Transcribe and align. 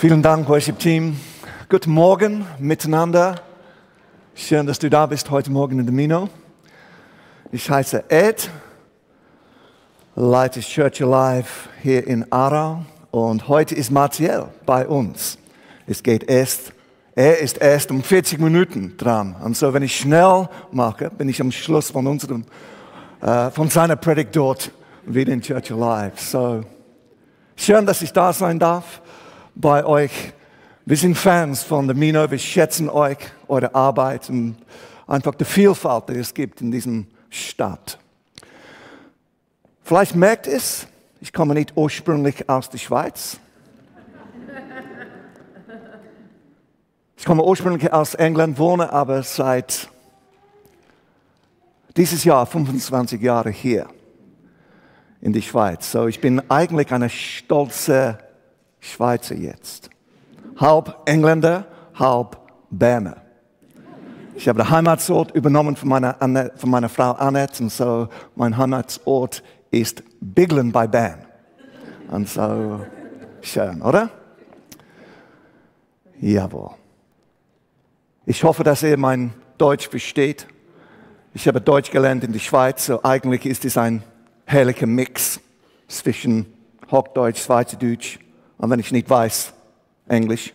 Vielen 0.00 0.22
Dank, 0.22 0.48
Worship 0.48 0.78
Team. 0.78 1.20
Guten 1.68 1.92
Morgen 1.92 2.46
miteinander. 2.58 3.34
Schön, 4.34 4.66
dass 4.66 4.78
du 4.78 4.88
da 4.88 5.04
bist 5.04 5.30
heute 5.30 5.50
Morgen 5.50 5.78
in 5.78 5.84
Domino. 5.84 6.30
Ich 7.52 7.68
heiße 7.68 8.04
Ed, 8.08 8.48
leite 10.16 10.60
Church 10.60 11.02
Alive 11.02 11.48
hier 11.82 12.06
in 12.06 12.32
Aarau 12.32 12.82
und 13.10 13.46
heute 13.46 13.74
ist 13.74 13.90
Martial 13.90 14.48
bei 14.64 14.88
uns. 14.88 15.36
Es 15.86 16.02
geht 16.02 16.30
erst, 16.30 16.72
er 17.14 17.38
ist 17.38 17.58
erst 17.58 17.90
um 17.90 18.02
40 18.02 18.40
Minuten 18.40 18.96
dran. 18.96 19.36
Und 19.44 19.54
so, 19.54 19.74
wenn 19.74 19.82
ich 19.82 19.94
schnell 19.94 20.48
mache, 20.72 21.10
bin 21.10 21.28
ich 21.28 21.42
am 21.42 21.52
Schluss 21.52 21.90
von 21.90 22.06
unserem, 22.06 22.46
äh, 23.20 23.50
von 23.50 23.68
seiner 23.68 23.96
Predigt 23.96 24.34
dort 24.34 24.70
wieder 25.04 25.30
in 25.30 25.42
Church 25.42 25.70
Alive. 25.70 26.12
So, 26.16 26.62
schön, 27.54 27.84
dass 27.84 28.00
ich 28.00 28.14
da 28.14 28.32
sein 28.32 28.58
darf 28.58 29.02
bei 29.60 29.84
euch. 29.84 30.32
Wir 30.86 30.96
sind 30.96 31.16
Fans 31.16 31.62
von 31.62 31.86
der 31.86 31.96
Mino, 31.96 32.30
wir 32.30 32.38
schätzen 32.38 32.88
euch, 32.88 33.18
eure 33.48 33.74
Arbeit 33.74 34.28
und 34.30 34.56
einfach 35.06 35.34
die 35.34 35.44
Vielfalt, 35.44 36.08
die 36.08 36.14
es 36.14 36.32
gibt 36.32 36.60
in 36.60 36.70
diesem 36.70 37.06
Stadt. 37.28 37.98
Vielleicht 39.82 40.14
merkt 40.14 40.46
es, 40.46 40.86
ich 41.20 41.32
komme 41.32 41.54
nicht 41.54 41.76
ursprünglich 41.76 42.48
aus 42.48 42.70
der 42.70 42.78
Schweiz. 42.78 43.38
Ich 47.16 47.24
komme 47.24 47.44
ursprünglich 47.44 47.92
aus 47.92 48.14
England, 48.14 48.58
wohne 48.58 48.90
aber 48.92 49.22
seit 49.22 49.88
dieses 51.96 52.24
Jahr 52.24 52.46
25 52.46 53.20
Jahre 53.20 53.50
hier 53.50 53.86
in 55.20 55.34
die 55.34 55.42
Schweiz. 55.42 55.92
So, 55.92 56.06
ich 56.06 56.20
bin 56.20 56.40
eigentlich 56.50 56.90
eine 56.92 57.10
stolze 57.10 58.18
Schweizer 58.80 59.34
jetzt. 59.34 59.90
Halb 60.56 60.96
Engländer, 61.06 61.66
halb 61.94 62.38
Berner. 62.70 63.16
Ich 64.34 64.48
habe 64.48 64.62
den 64.62 64.70
Heimatsort 64.70 65.34
übernommen 65.34 65.76
von 65.76 65.88
meiner, 65.88 66.16
von 66.56 66.70
meiner 66.70 66.88
Frau 66.88 67.12
Annette 67.12 67.62
und 67.62 67.70
so 67.70 68.08
mein 68.36 68.56
Heimatsort 68.56 69.42
ist 69.70 70.02
Biglen 70.20 70.72
bei 70.72 70.86
Bern. 70.86 71.26
Und 72.10 72.28
so 72.28 72.80
schön, 73.42 73.82
oder? 73.82 74.08
Jawohl. 76.20 76.70
Ich 78.26 78.42
hoffe, 78.44 78.64
dass 78.64 78.82
ihr 78.82 78.96
mein 78.96 79.32
Deutsch 79.58 79.88
versteht. 79.88 80.46
Ich 81.34 81.46
habe 81.46 81.60
Deutsch 81.60 81.90
gelernt 81.90 82.24
in 82.24 82.32
der 82.32 82.40
Schweiz, 82.40 82.86
so 82.86 83.02
eigentlich 83.02 83.46
ist 83.46 83.64
es 83.64 83.76
ein 83.76 84.02
herrlicher 84.44 84.86
Mix 84.86 85.40
zwischen 85.86 86.46
Hochdeutsch, 86.90 87.42
Schweizerdeutsch 87.42 88.18
und 88.60 88.68
wenn 88.68 88.78
ich 88.78 88.92
nicht 88.92 89.08
weiß, 89.08 89.54
Englisch. 90.06 90.52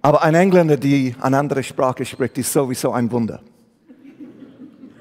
Aber 0.00 0.22
ein 0.22 0.34
Engländer, 0.34 0.76
der 0.76 1.14
eine 1.20 1.38
andere 1.38 1.62
Sprache 1.62 2.04
spricht, 2.04 2.36
ist 2.38 2.52
sowieso 2.52 2.90
ein 2.90 3.10
Wunder. 3.12 3.40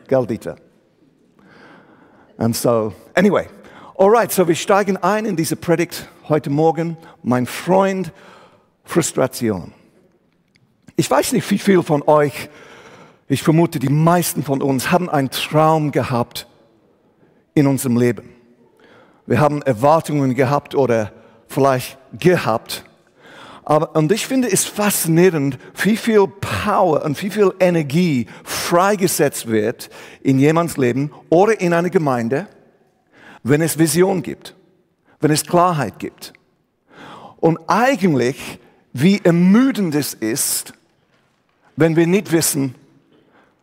Gell, 0.08 0.28
Dieter? 0.28 0.58
And 2.38 2.56
so, 2.56 2.94
anyway. 3.16 3.48
Alright, 3.98 4.32
so 4.32 4.48
wir 4.48 4.56
steigen 4.56 4.98
ein 4.98 5.26
in 5.26 5.36
diese 5.36 5.56
Predigt 5.56 6.08
heute 6.30 6.52
Morgen. 6.52 6.98
Mein 7.24 7.48
Freund, 7.48 8.12
Frustration. 8.84 9.74
Ich 10.96 11.10
weiß 11.10 11.34
nicht, 11.34 11.50
wie 11.50 11.58
viel 11.58 11.82
von 11.82 12.04
euch, 12.04 12.50
ich 13.28 13.42
vermute, 13.42 13.80
die 13.80 13.90
meisten 13.90 14.44
von 14.44 14.62
uns 14.62 14.92
haben 14.92 15.10
einen 15.10 15.32
Traum 15.32 15.92
gehabt 15.92 16.48
in 17.56 17.66
unserem 17.66 17.98
Leben. 17.98 18.41
Wir 19.32 19.40
haben 19.40 19.62
Erwartungen 19.62 20.36
gehabt 20.36 20.76
oder 20.76 21.14
vielleicht 21.48 21.98
gehabt. 22.20 22.84
Aber, 23.64 23.96
und 23.96 24.12
ich 24.12 24.28
finde 24.28 24.52
es 24.52 24.66
faszinierend, 24.66 25.58
wie 25.82 25.96
viel 25.96 26.28
Power 26.28 27.06
und 27.06 27.23
wie 27.23 27.30
viel 27.30 27.54
Energie 27.62 28.28
freigesetzt 28.44 29.48
wird 29.48 29.90
in 30.22 30.38
jemands 30.38 30.76
Leben 30.76 31.11
oder 31.30 31.61
in 31.61 31.72
einer 31.72 31.89
Gemeinde, 31.89 32.45
wenn 33.42 33.61
es 33.61 33.80
Vision 33.80 34.22
gibt, 34.22 34.54
wenn 35.22 35.32
es 35.32 35.45
Klarheit 35.45 35.98
gibt. 35.98 36.34
Und 37.38 37.58
eigentlich, 37.67 38.60
wie 38.92 39.22
ermüdend 39.23 39.95
es 39.95 40.14
ist, 40.14 40.73
wenn 41.78 41.95
wir 41.95 42.05
nicht 42.05 42.34
wissen, 42.34 42.76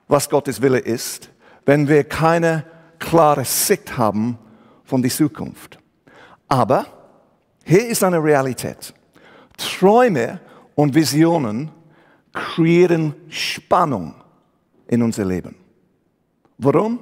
was 0.09 0.31
Gottes 0.31 0.63
Wille 0.63 0.79
ist, 0.79 1.29
wenn 1.67 1.89
wir 1.89 2.05
keine 2.05 2.65
klare 2.99 3.45
Sicht 3.45 3.99
haben 3.99 4.39
von 4.89 5.03
der 5.03 5.11
Zukunft. 5.11 5.79
Aber 6.49 6.87
hier 7.63 7.87
ist 7.87 8.03
eine 8.03 8.25
Realität. 8.25 8.95
Träume 9.59 10.41
und 10.75 10.95
Visionen 10.95 11.71
kreieren 12.33 13.15
Spannung 13.29 14.15
in 14.87 15.03
unser 15.03 15.27
Leben. 15.27 15.55
Warum? 16.57 17.01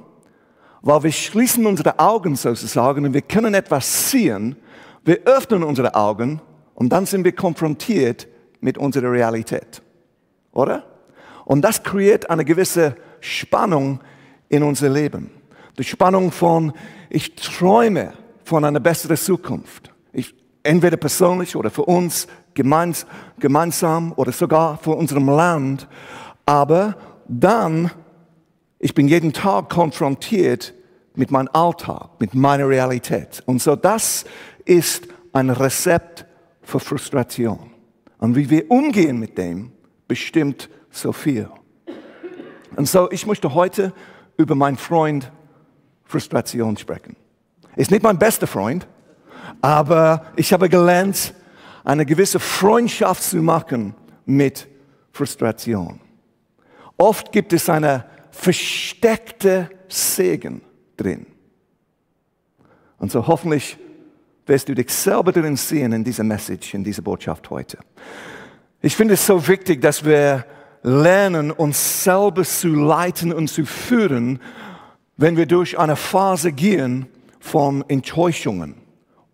Weil 0.81 1.03
wir 1.03 1.11
schließen 1.13 1.65
unsere 1.65 1.97
Augen 1.97 2.35
sozusagen 2.35 3.05
und 3.05 3.13
wir 3.13 3.21
können 3.21 3.53
etwas 3.53 4.11
sehen. 4.11 4.57
Wir 5.05 5.19
öffnen 5.23 5.63
unsere 5.63 5.95
Augen 5.95 6.41
und 6.75 6.89
dann 6.89 7.05
sind 7.05 7.23
wir 7.23 7.33
konfrontiert 7.33 8.27
mit 8.59 8.77
unserer 8.77 9.11
Realität. 9.11 9.81
Oder? 10.51 10.83
Und 11.45 11.61
das 11.61 11.81
kreiert 11.81 12.29
eine 12.29 12.43
gewisse 12.43 12.97
Spannung 13.21 14.01
in 14.49 14.63
unser 14.63 14.89
Leben. 14.89 15.36
Die 15.77 15.83
Spannung 15.83 16.31
von, 16.31 16.73
ich 17.09 17.35
träume 17.35 18.13
von 18.43 18.65
einer 18.65 18.79
besseren 18.79 19.17
Zukunft. 19.17 19.93
Ich, 20.11 20.33
entweder 20.63 20.97
persönlich 20.97 21.55
oder 21.55 21.69
für 21.69 21.83
uns 21.85 22.27
gemeins, 22.55 23.05
gemeinsam 23.39 24.11
oder 24.15 24.31
sogar 24.31 24.77
für 24.79 24.91
unserem 24.91 25.29
Land. 25.29 25.87
Aber 26.45 26.95
dann, 27.27 27.91
ich 28.79 28.95
bin 28.95 29.07
jeden 29.07 29.33
Tag 29.33 29.69
konfrontiert 29.69 30.73
mit 31.13 31.29
meinem 31.29 31.49
Alltag, 31.53 32.09
mit 32.19 32.33
meiner 32.33 32.67
Realität. 32.67 33.43
Und 33.45 33.61
so 33.61 33.75
das 33.75 34.25
ist 34.65 35.07
ein 35.33 35.51
Rezept 35.51 36.25
für 36.63 36.79
Frustration. 36.79 37.71
Und 38.17 38.35
wie 38.35 38.49
wir 38.49 38.71
umgehen 38.71 39.19
mit 39.19 39.37
dem, 39.37 39.71
bestimmt 40.07 40.69
so 40.89 41.11
viel. 41.11 41.49
Und 42.75 42.87
so, 42.87 43.11
ich 43.11 43.27
möchte 43.27 43.53
heute 43.53 43.93
über 44.37 44.55
meinen 44.55 44.77
Freund 44.77 45.31
Frustration 46.07 46.77
sprechen. 46.77 47.15
Ist 47.75 47.91
nicht 47.91 48.03
mein 48.03 48.17
bester 48.17 48.47
Freund, 48.47 48.87
aber 49.61 50.25
ich 50.35 50.53
habe 50.53 50.69
gelernt, 50.69 51.33
eine 51.83 52.05
gewisse 52.05 52.39
Freundschaft 52.39 53.23
zu 53.23 53.37
machen 53.37 53.93
mit 54.25 54.67
Frustration. 55.11 55.99
Oft 56.97 57.31
gibt 57.31 57.53
es 57.53 57.69
eine 57.69 58.05
versteckte 58.31 59.69
Segen 59.87 60.61
drin. 60.95 61.25
Und 62.97 63.11
so 63.11 63.27
hoffentlich 63.27 63.77
wirst 64.47 64.69
du 64.69 64.75
dich 64.75 64.89
selber 64.89 65.31
drin 65.31 65.55
sehen 65.55 65.93
in 65.93 66.03
dieser 66.03 66.23
Message, 66.23 66.73
in 66.73 66.83
dieser 66.83 67.01
Botschaft 67.01 67.49
heute. 67.49 67.77
Ich 68.81 68.95
finde 68.95 69.15
es 69.15 69.25
so 69.25 69.47
wichtig, 69.47 69.81
dass 69.81 70.03
wir 70.03 70.45
lernen, 70.83 71.51
uns 71.51 72.03
selber 72.03 72.43
zu 72.43 72.69
leiten 72.69 73.33
und 73.33 73.49
zu 73.49 73.65
führen, 73.65 74.39
wenn 75.17 75.35
wir 75.35 75.47
durch 75.47 75.77
eine 75.77 75.95
Phase 75.95 76.51
gehen 76.51 77.07
von 77.39 77.83
Enttäuschungen 77.89 78.75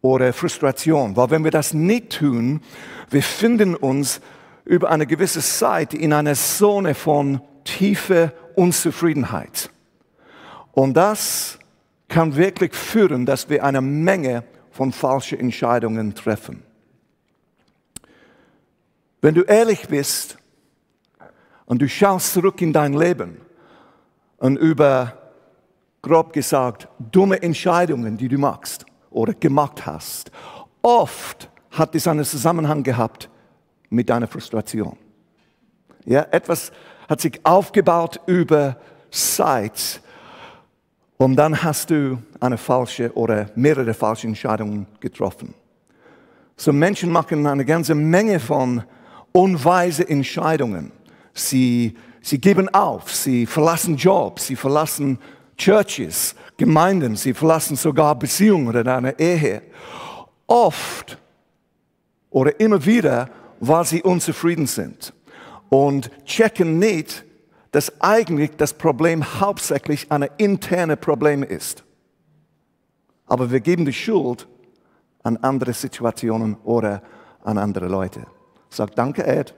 oder 0.02 0.34
Frustration. 0.34 1.16
Weil 1.16 1.30
wenn 1.30 1.44
wir 1.44 1.52
das 1.52 1.74
nicht 1.74 2.18
tun, 2.18 2.62
wir 3.10 3.22
finden 3.22 3.76
uns 3.76 4.22
über 4.66 4.90
eine 4.90 5.06
gewisse 5.06 5.42
Zeit 5.42 5.94
in 5.94 6.14
einer 6.14 6.36
Zone 6.36 6.96
von 6.96 7.42
tiefer 7.66 8.32
Unzufriedenheit. 8.56 9.70
Und 10.72 10.96
das 10.96 11.60
kann 12.08 12.36
wirklich 12.36 12.74
führen, 12.74 13.26
dass 13.26 13.50
wir 13.50 13.64
eine 13.64 13.82
Menge 13.82 14.44
von 14.72 14.92
falschen 14.92 15.40
Entscheidungen 15.40 16.16
treffen. 16.16 16.64
Wenn 19.22 19.36
du 19.36 19.42
ehrlich 19.42 19.88
bist 19.88 20.38
und 21.66 21.82
du 21.82 21.88
schaust 21.88 22.34
zurück 22.34 22.62
in 22.62 22.74
dein 22.74 22.94
Leben 22.94 23.38
und 24.38 24.58
über 24.58 25.23
grob 26.04 26.34
gesagt, 26.34 26.88
dumme 27.00 27.42
Entscheidungen, 27.42 28.18
die 28.18 28.28
du 28.28 28.38
machst 28.38 28.86
oder 29.10 29.34
gemacht 29.34 29.86
hast. 29.86 30.32
Oft 30.82 31.50
hat 31.72 31.96
es 31.96 32.08
einen 32.08 32.26
Zusammenhang 32.26 32.84
gehabt 32.84 33.30
mit 33.90 34.10
deiner 34.10 34.28
Frustration. 34.28 34.98
Ja, 36.06 36.28
etwas 36.30 36.72
hat 37.08 37.22
sich 37.22 37.40
aufgebaut 37.44 38.20
über 38.28 38.78
Zeit 39.10 40.02
und 41.18 41.38
dann 41.38 41.64
hast 41.64 41.90
du 41.90 42.18
eine 42.42 42.58
falsche 42.58 43.14
oder 43.14 43.50
mehrere 43.56 43.94
falsche 43.94 44.28
Entscheidungen 44.28 44.88
getroffen. 45.00 45.54
So 46.58 46.74
Menschen 46.74 47.12
machen 47.12 47.48
eine 47.48 47.64
ganze 47.64 47.96
Menge 47.96 48.42
von 48.42 48.84
unweise 49.32 50.08
Entscheidungen. 50.08 50.92
Sie, 51.34 51.96
sie 52.22 52.40
geben 52.40 52.68
auf, 52.70 53.14
sie 53.14 53.46
verlassen 53.46 53.96
Jobs, 53.96 54.48
sie 54.48 54.58
verlassen 54.58 55.18
Churches, 55.58 56.36
Gemeinden, 56.58 57.16
sie 57.16 57.34
verlassen 57.34 57.76
sogar 57.76 58.16
Beziehungen 58.16 58.68
oder 58.68 58.96
eine 58.96 59.18
Ehe. 59.20 59.62
Oft 60.48 61.18
oder 62.30 62.60
immer 62.60 62.86
wieder, 62.86 63.30
weil 63.60 63.86
sie 63.86 64.02
unzufrieden 64.02 64.68
sind 64.68 65.14
und 65.70 66.12
checken 66.26 66.80
nicht, 66.80 67.26
dass 67.72 68.02
eigentlich 68.02 68.52
das 68.58 68.74
Problem 68.74 69.40
hauptsächlich 69.40 70.12
ein 70.12 70.28
internes 70.38 70.98
Problem 70.98 71.42
ist. 71.42 71.84
Aber 73.26 73.52
wir 73.52 73.62
geben 73.62 73.86
die 73.86 73.94
Schuld 73.94 74.48
an 75.24 75.38
andere 75.38 75.74
Situationen 75.74 76.58
oder 76.64 77.02
an 77.44 77.58
andere 77.58 77.88
Leute. 77.88 78.28
Sag 78.70 78.96
danke, 78.96 79.26
Ed. 79.26 79.56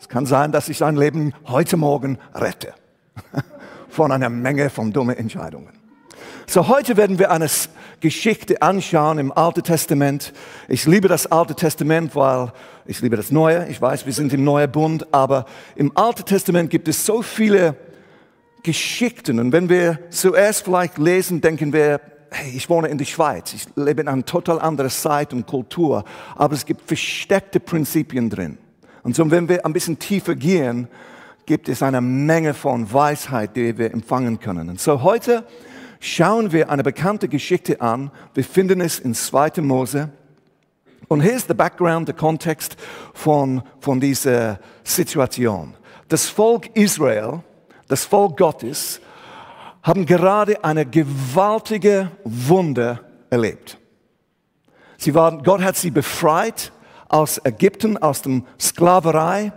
Es 0.00 0.08
kann 0.08 0.26
sein, 0.26 0.50
dass 0.50 0.68
ich 0.68 0.78
dein 0.78 0.96
Leben 0.96 1.32
heute 1.46 1.76
Morgen 1.76 2.18
rette. 2.34 2.74
Von 3.94 4.10
einer 4.10 4.28
Menge 4.28 4.70
von 4.70 4.92
dummen 4.92 5.16
Entscheidungen. 5.16 5.68
So, 6.48 6.66
heute 6.66 6.96
werden 6.96 7.20
wir 7.20 7.30
eine 7.30 7.46
Geschichte 8.00 8.60
anschauen 8.60 9.18
im 9.18 9.30
Alten 9.30 9.62
Testament. 9.62 10.32
Ich 10.66 10.84
liebe 10.84 11.06
das 11.06 11.30
Alte 11.30 11.54
Testament, 11.54 12.16
weil 12.16 12.52
ich 12.86 13.00
liebe 13.02 13.14
das 13.14 13.30
Neue. 13.30 13.68
Ich 13.68 13.80
weiß, 13.80 14.04
wir 14.04 14.12
sind 14.12 14.32
im 14.32 14.42
Neuen 14.42 14.72
Bund, 14.72 15.06
aber 15.14 15.46
im 15.76 15.96
Alten 15.96 16.24
Testament 16.24 16.70
gibt 16.70 16.88
es 16.88 17.06
so 17.06 17.22
viele 17.22 17.76
Geschichten. 18.64 19.38
Und 19.38 19.52
wenn 19.52 19.68
wir 19.68 20.00
zuerst 20.10 20.64
vielleicht 20.64 20.98
lesen, 20.98 21.40
denken 21.40 21.72
wir, 21.72 22.00
hey, 22.32 22.50
ich 22.52 22.68
wohne 22.68 22.88
in 22.88 22.98
der 22.98 23.04
Schweiz, 23.04 23.54
ich 23.54 23.68
lebe 23.76 24.00
in 24.00 24.08
einer 24.08 24.24
total 24.24 24.58
anderen 24.58 24.90
Zeit 24.90 25.32
und 25.32 25.46
Kultur, 25.46 26.02
aber 26.34 26.54
es 26.54 26.66
gibt 26.66 26.82
versteckte 26.82 27.60
Prinzipien 27.60 28.28
drin. 28.28 28.58
Und 29.04 29.14
so, 29.14 29.30
wenn 29.30 29.48
wir 29.48 29.64
ein 29.64 29.72
bisschen 29.72 30.00
tiefer 30.00 30.34
gehen, 30.34 30.88
gibt 31.46 31.68
es 31.68 31.82
eine 31.82 32.00
Menge 32.00 32.54
von 32.54 32.92
Weisheit, 32.92 33.56
die 33.56 33.76
wir 33.76 33.92
empfangen 33.92 34.40
können. 34.40 34.68
Und 34.68 34.80
so 34.80 35.02
heute 35.02 35.44
schauen 36.00 36.52
wir 36.52 36.70
eine 36.70 36.82
bekannte 36.82 37.28
Geschichte 37.28 37.80
an. 37.80 38.10
Wir 38.34 38.44
finden 38.44 38.80
es 38.80 38.98
in 38.98 39.14
2. 39.14 39.60
Mose. 39.60 40.10
Und 41.08 41.20
hier 41.20 41.34
ist 41.34 41.48
der 41.48 41.54
Background, 41.54 42.08
der 42.08 42.14
Kontext 42.14 42.76
von, 43.12 43.62
von 43.80 44.00
dieser 44.00 44.58
Situation. 44.82 45.74
Das 46.08 46.28
Volk 46.28 46.74
Israel, 46.74 47.42
das 47.88 48.04
Volk 48.04 48.36
Gottes, 48.38 49.00
haben 49.82 50.06
gerade 50.06 50.64
eine 50.64 50.86
gewaltige 50.86 52.10
Wunder 52.24 53.00
erlebt. 53.28 53.78
Sie 54.96 55.14
waren, 55.14 55.42
Gott 55.42 55.62
hat 55.62 55.76
sie 55.76 55.90
befreit 55.90 56.72
aus 57.08 57.40
Ägypten, 57.44 57.98
aus 57.98 58.22
der 58.22 58.42
Sklaverei. 58.58 59.52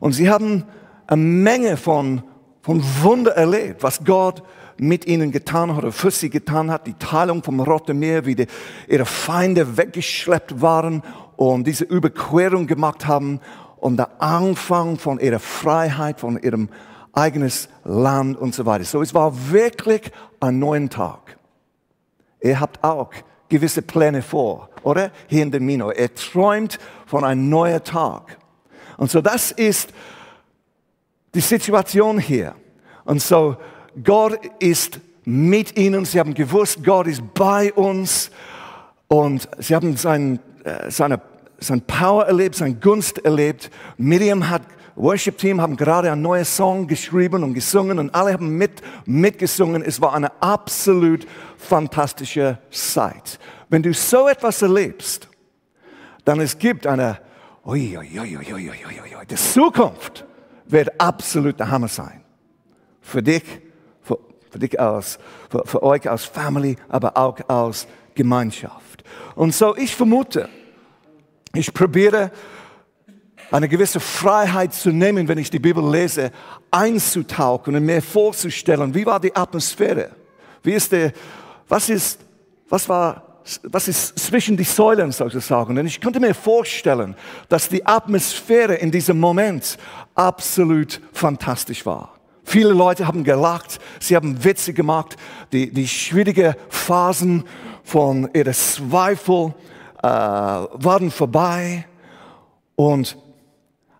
Und 0.00 0.12
sie 0.12 0.28
haben 0.28 0.64
eine 1.08 1.22
Menge 1.22 1.76
von, 1.76 2.22
von 2.62 2.82
Wunder 3.02 3.32
erlebt, 3.32 3.82
was 3.82 4.04
Gott 4.04 4.42
mit 4.76 5.06
ihnen 5.06 5.32
getan 5.32 5.74
hat 5.74 5.78
oder 5.82 5.92
für 5.92 6.10
sie 6.10 6.30
getan 6.30 6.70
hat. 6.70 6.86
Die 6.86 6.94
Teilung 6.94 7.42
vom 7.42 7.60
Roten 7.60 7.98
Meer, 7.98 8.26
wie 8.26 8.36
die, 8.36 8.46
ihre 8.86 9.06
Feinde 9.06 9.76
weggeschleppt 9.76 10.60
waren 10.60 11.02
und 11.36 11.66
diese 11.66 11.84
Überquerung 11.84 12.66
gemacht 12.66 13.06
haben 13.06 13.40
und 13.78 13.96
der 13.96 14.22
Anfang 14.22 14.98
von 14.98 15.18
ihrer 15.18 15.40
Freiheit, 15.40 16.20
von 16.20 16.38
ihrem 16.38 16.68
eigenes 17.12 17.68
Land 17.84 18.38
und 18.38 18.54
so 18.54 18.66
weiter. 18.66 18.84
So, 18.84 19.00
es 19.02 19.14
war 19.14 19.50
wirklich 19.50 20.12
ein 20.40 20.58
neuer 20.58 20.88
Tag. 20.88 21.38
Ihr 22.40 22.60
habt 22.60 22.84
auch 22.84 23.10
gewisse 23.48 23.82
Pläne 23.82 24.22
vor, 24.22 24.68
oder? 24.82 25.10
Hier 25.26 25.42
in 25.42 25.50
dem 25.50 25.64
Mino. 25.64 25.90
Er 25.90 26.14
träumt 26.14 26.78
von 27.06 27.24
einem 27.24 27.48
neuen 27.48 27.82
Tag. 27.82 28.38
Und 28.98 29.10
so, 29.10 29.20
das 29.20 29.50
ist 29.50 29.92
die 31.34 31.40
Situation 31.40 32.18
hier. 32.18 32.54
Und 33.04 33.22
so, 33.22 33.56
Gott 34.02 34.38
ist 34.58 35.00
mit 35.24 35.76
ihnen. 35.76 36.04
Sie 36.04 36.18
haben 36.18 36.34
gewusst, 36.34 36.82
Gott 36.84 37.06
ist 37.06 37.22
bei 37.34 37.72
uns. 37.72 38.30
Und 39.08 39.48
sie 39.58 39.74
haben 39.74 39.96
sein, 39.96 40.38
äh, 40.64 40.90
seine, 40.90 41.20
sein 41.58 41.80
Power 41.82 42.26
erlebt, 42.26 42.56
seine 42.56 42.74
Gunst 42.74 43.24
erlebt. 43.24 43.70
Miriam 43.96 44.48
hat 44.48 44.62
Worship 44.98 45.38
Team 45.38 45.60
haben 45.60 45.76
gerade 45.76 46.10
einen 46.10 46.22
neuen 46.22 46.44
Song 46.44 46.88
geschrieben 46.88 47.44
und 47.44 47.54
gesungen 47.54 48.00
und 48.00 48.12
alle 48.14 48.32
haben 48.32 48.56
mit, 48.58 48.82
mitgesungen. 49.06 49.82
Es 49.82 50.00
war 50.00 50.12
eine 50.12 50.30
absolut 50.42 51.24
fantastische 51.56 52.58
Zeit. 52.70 53.38
Wenn 53.68 53.82
du 53.82 53.94
so 53.94 54.26
etwas 54.26 54.60
erlebst, 54.60 55.28
dann 56.24 56.40
es 56.40 56.58
gibt 56.58 56.84
eine, 56.86 57.20
ui, 57.64 57.96
ui, 57.96 58.18
ui, 58.18 58.36
ui, 58.38 58.52
ui, 58.52 58.70
ui, 58.70 58.70
ui, 58.70 59.26
die 59.30 59.36
Zukunft 59.36 60.24
wird 60.68 61.00
absolut 61.00 61.58
der 61.58 61.70
Hammer 61.70 61.88
sein. 61.88 62.22
Für 63.00 63.22
dich, 63.22 63.44
für, 64.02 64.18
für 64.50 64.58
dich 64.58 64.78
als, 64.78 65.18
für, 65.50 65.62
für 65.64 65.82
euch 65.82 66.08
als 66.08 66.24
Family, 66.24 66.76
aber 66.88 67.16
auch 67.16 67.38
als 67.48 67.86
Gemeinschaft. 68.14 69.04
Und 69.34 69.54
so, 69.54 69.76
ich 69.76 69.94
vermute, 69.94 70.48
ich 71.54 71.72
probiere, 71.72 72.30
eine 73.50 73.68
gewisse 73.68 74.00
Freiheit 74.00 74.74
zu 74.74 74.90
nehmen, 74.90 75.26
wenn 75.28 75.38
ich 75.38 75.50
die 75.50 75.58
Bibel 75.58 75.88
lese, 75.90 76.30
einzutauchen 76.70 77.74
und 77.74 77.84
mir 77.84 78.02
vorzustellen, 78.02 78.94
wie 78.94 79.06
war 79.06 79.20
die 79.20 79.34
Atmosphäre? 79.34 80.10
Wie 80.62 80.72
ist 80.72 80.92
der, 80.92 81.12
was 81.66 81.88
ist, 81.88 82.20
was 82.68 82.88
war, 82.88 83.27
was 83.62 83.88
ist 83.88 84.18
zwischen 84.18 84.56
die 84.56 84.64
Säulen 84.64 85.12
sozusagen? 85.12 85.78
Und 85.78 85.86
ich 85.86 86.00
konnte 86.00 86.20
mir 86.20 86.34
vorstellen, 86.34 87.14
dass 87.48 87.68
die 87.68 87.84
Atmosphäre 87.84 88.74
in 88.74 88.90
diesem 88.90 89.18
Moment 89.18 89.78
absolut 90.14 91.00
fantastisch 91.12 91.86
war. 91.86 92.14
Viele 92.44 92.70
Leute 92.70 93.06
haben 93.06 93.24
gelacht, 93.24 93.78
sie 94.00 94.16
haben 94.16 94.42
Witze 94.42 94.72
gemacht, 94.72 95.16
die, 95.52 95.70
die 95.70 95.86
schwierigen 95.86 96.54
Phasen 96.68 97.44
von 97.84 98.30
ihrer 98.32 98.52
Zweifel 98.52 99.54
äh, 100.02 100.06
waren 100.06 101.10
vorbei 101.10 101.86
und 102.74 103.16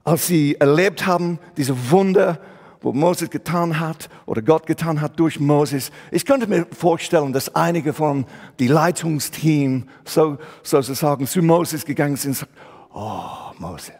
als 0.04 0.26
sie 0.26 0.56
erlebt 0.58 1.06
haben, 1.06 1.38
diese 1.56 1.90
Wunder, 1.90 2.40
wo 2.80 2.92
Moses 2.92 3.30
getan 3.30 3.80
hat 3.80 4.08
oder 4.26 4.42
Gott 4.42 4.66
getan 4.66 5.00
hat 5.00 5.18
durch 5.18 5.40
Moses. 5.40 5.90
Ich 6.10 6.24
könnte 6.24 6.46
mir 6.46 6.66
vorstellen, 6.66 7.32
dass 7.32 7.54
einige 7.54 7.92
von 7.92 8.26
die 8.58 8.68
Leitungsteam 8.68 9.88
so, 10.04 10.38
sozusagen 10.62 11.26
zu 11.26 11.42
Moses 11.42 11.84
gegangen 11.84 12.16
sind. 12.16 12.30
und 12.30 12.36
sagen, 12.36 12.52
Oh, 12.90 13.52
Mose, 13.58 13.92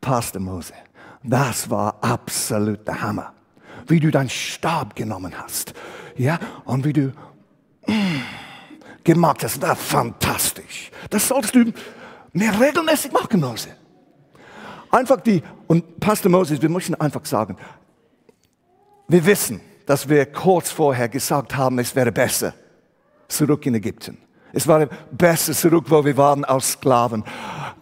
Pastor 0.00 0.40
Mose, 0.40 0.72
das 1.22 1.68
war 1.68 1.96
absolut 2.00 2.86
der 2.86 3.02
Hammer. 3.02 3.32
Wie 3.86 4.00
du 4.00 4.10
deinen 4.10 4.30
Stab 4.30 4.94
genommen 4.94 5.32
hast, 5.36 5.74
ja, 6.16 6.38
und 6.64 6.84
wie 6.84 6.92
du 6.92 7.12
mm, 7.86 8.20
gemacht 9.04 9.42
hast, 9.44 9.62
das 9.62 9.68
war 9.68 9.76
fantastisch. 9.76 10.90
Das 11.10 11.28
solltest 11.28 11.54
du 11.54 11.72
mehr 12.32 12.58
regelmäßig 12.60 13.12
machen, 13.12 13.40
Mose. 13.40 13.68
Einfach 14.90 15.20
die, 15.20 15.42
und 15.66 16.00
Pastor 16.00 16.30
Moses, 16.30 16.62
wir 16.62 16.68
möchten 16.68 16.94
einfach 16.94 17.24
sagen, 17.24 17.56
wir 19.08 19.24
wissen, 19.26 19.60
dass 19.86 20.08
wir 20.08 20.26
kurz 20.26 20.70
vorher 20.70 21.08
gesagt 21.08 21.56
haben, 21.56 21.78
es 21.78 21.96
wäre 21.96 22.12
besser 22.12 22.54
zurück 23.26 23.66
in 23.66 23.74
Ägypten. 23.74 24.18
Es 24.52 24.66
wäre 24.66 24.88
besser 25.10 25.52
zurück, 25.52 25.86
wo 25.88 26.04
wir 26.04 26.16
waren 26.16 26.44
als 26.44 26.72
Sklaven. 26.72 27.24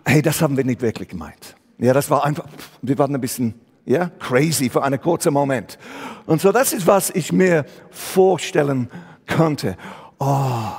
Hey, 0.05 0.23
das 0.23 0.41
haben 0.41 0.57
wir 0.57 0.65
nicht 0.65 0.81
wirklich 0.81 1.09
gemeint. 1.09 1.57
Ja, 1.79 1.93
das 1.93 2.11
war 2.11 2.25
einfach, 2.25 2.47
wir 2.83 2.99
waren 2.99 3.15
ein 3.15 3.21
bisschen, 3.21 3.55
ja, 3.85 4.11
crazy 4.19 4.71
für 4.71 4.83
einen 4.83 5.01
kurzen 5.01 5.33
Moment. 5.33 5.79
Und 6.27 6.41
so, 6.41 6.53
das 6.53 6.73
ist, 6.73 6.87
was 6.87 7.11
ich 7.11 7.33
mir 7.33 7.65
vorstellen 7.91 8.91
könnte. 9.27 9.77
Oh, 10.19 10.71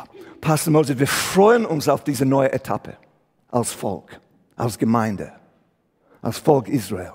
Pastor 0.41 0.73
Moses, 0.73 0.97
wir 0.97 1.07
freuen 1.07 1.65
uns 1.65 1.87
auf 1.87 2.03
diese 2.03 2.25
neue 2.25 2.51
Etappe 2.51 2.97
als 3.49 3.71
Volk, 3.71 4.19
als 4.55 4.77
Gemeinde 4.77 5.31
als 6.21 6.37
Volk 6.39 6.67
Israel, 6.67 7.13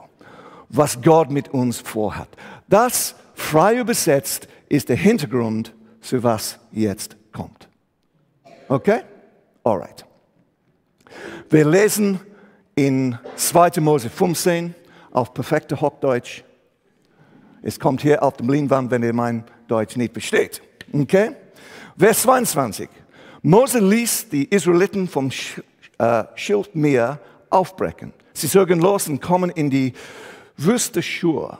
was 0.69 1.01
Gott 1.01 1.31
mit 1.31 1.49
uns 1.49 1.81
vorhat. 1.81 2.29
Das, 2.69 3.15
frei 3.52 3.78
übersetzt, 3.78 4.49
ist 4.71 4.88
der 4.88 4.97
Hintergrund, 4.97 5.75
zu 6.00 6.23
was 6.23 6.59
jetzt 6.73 7.18
kommt. 7.32 7.68
Okay? 8.66 9.02
Alright. 9.62 10.06
Wir 11.50 11.66
lesen 11.66 12.18
in 12.75 13.18
2. 13.37 13.82
Mose 13.82 14.09
15 14.09 14.75
auf 15.11 15.35
perfekte 15.35 15.78
Hochdeutsch. 15.78 16.44
Es 17.61 17.78
kommt 17.78 18.00
hier 18.00 18.23
auf 18.23 18.38
dem 18.38 18.49
Leinwand, 18.49 18.90
wenn 18.90 19.02
ihr 19.02 19.12
mein 19.12 19.44
Deutsch 19.68 19.97
nicht 19.97 20.14
versteht. 20.14 20.62
Okay? 20.90 21.32
Vers 21.99 22.23
22. 22.23 22.88
Mose 23.42 23.80
ließ 23.80 24.30
die 24.30 24.47
Israeliten 24.47 25.06
vom 25.06 25.30
äh, 25.99 26.25
Schildmeer 26.37 27.21
aufbrechen 27.50 28.14
Sie 28.32 28.49
zogen 28.49 28.80
los 28.80 29.09
und 29.09 29.21
kommen 29.21 29.50
in 29.50 29.68
die 29.68 29.92
Wüste 30.56 31.02
Schur. 31.02 31.59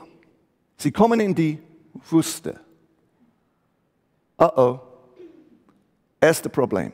Sie 0.77 0.91
kommen 0.91 1.19
in 1.19 1.35
die 1.35 1.59
Wüste. 1.93 2.59
Uh 4.37 4.49
oh. 4.55 4.79
Erste 6.19 6.49
Problem. 6.49 6.91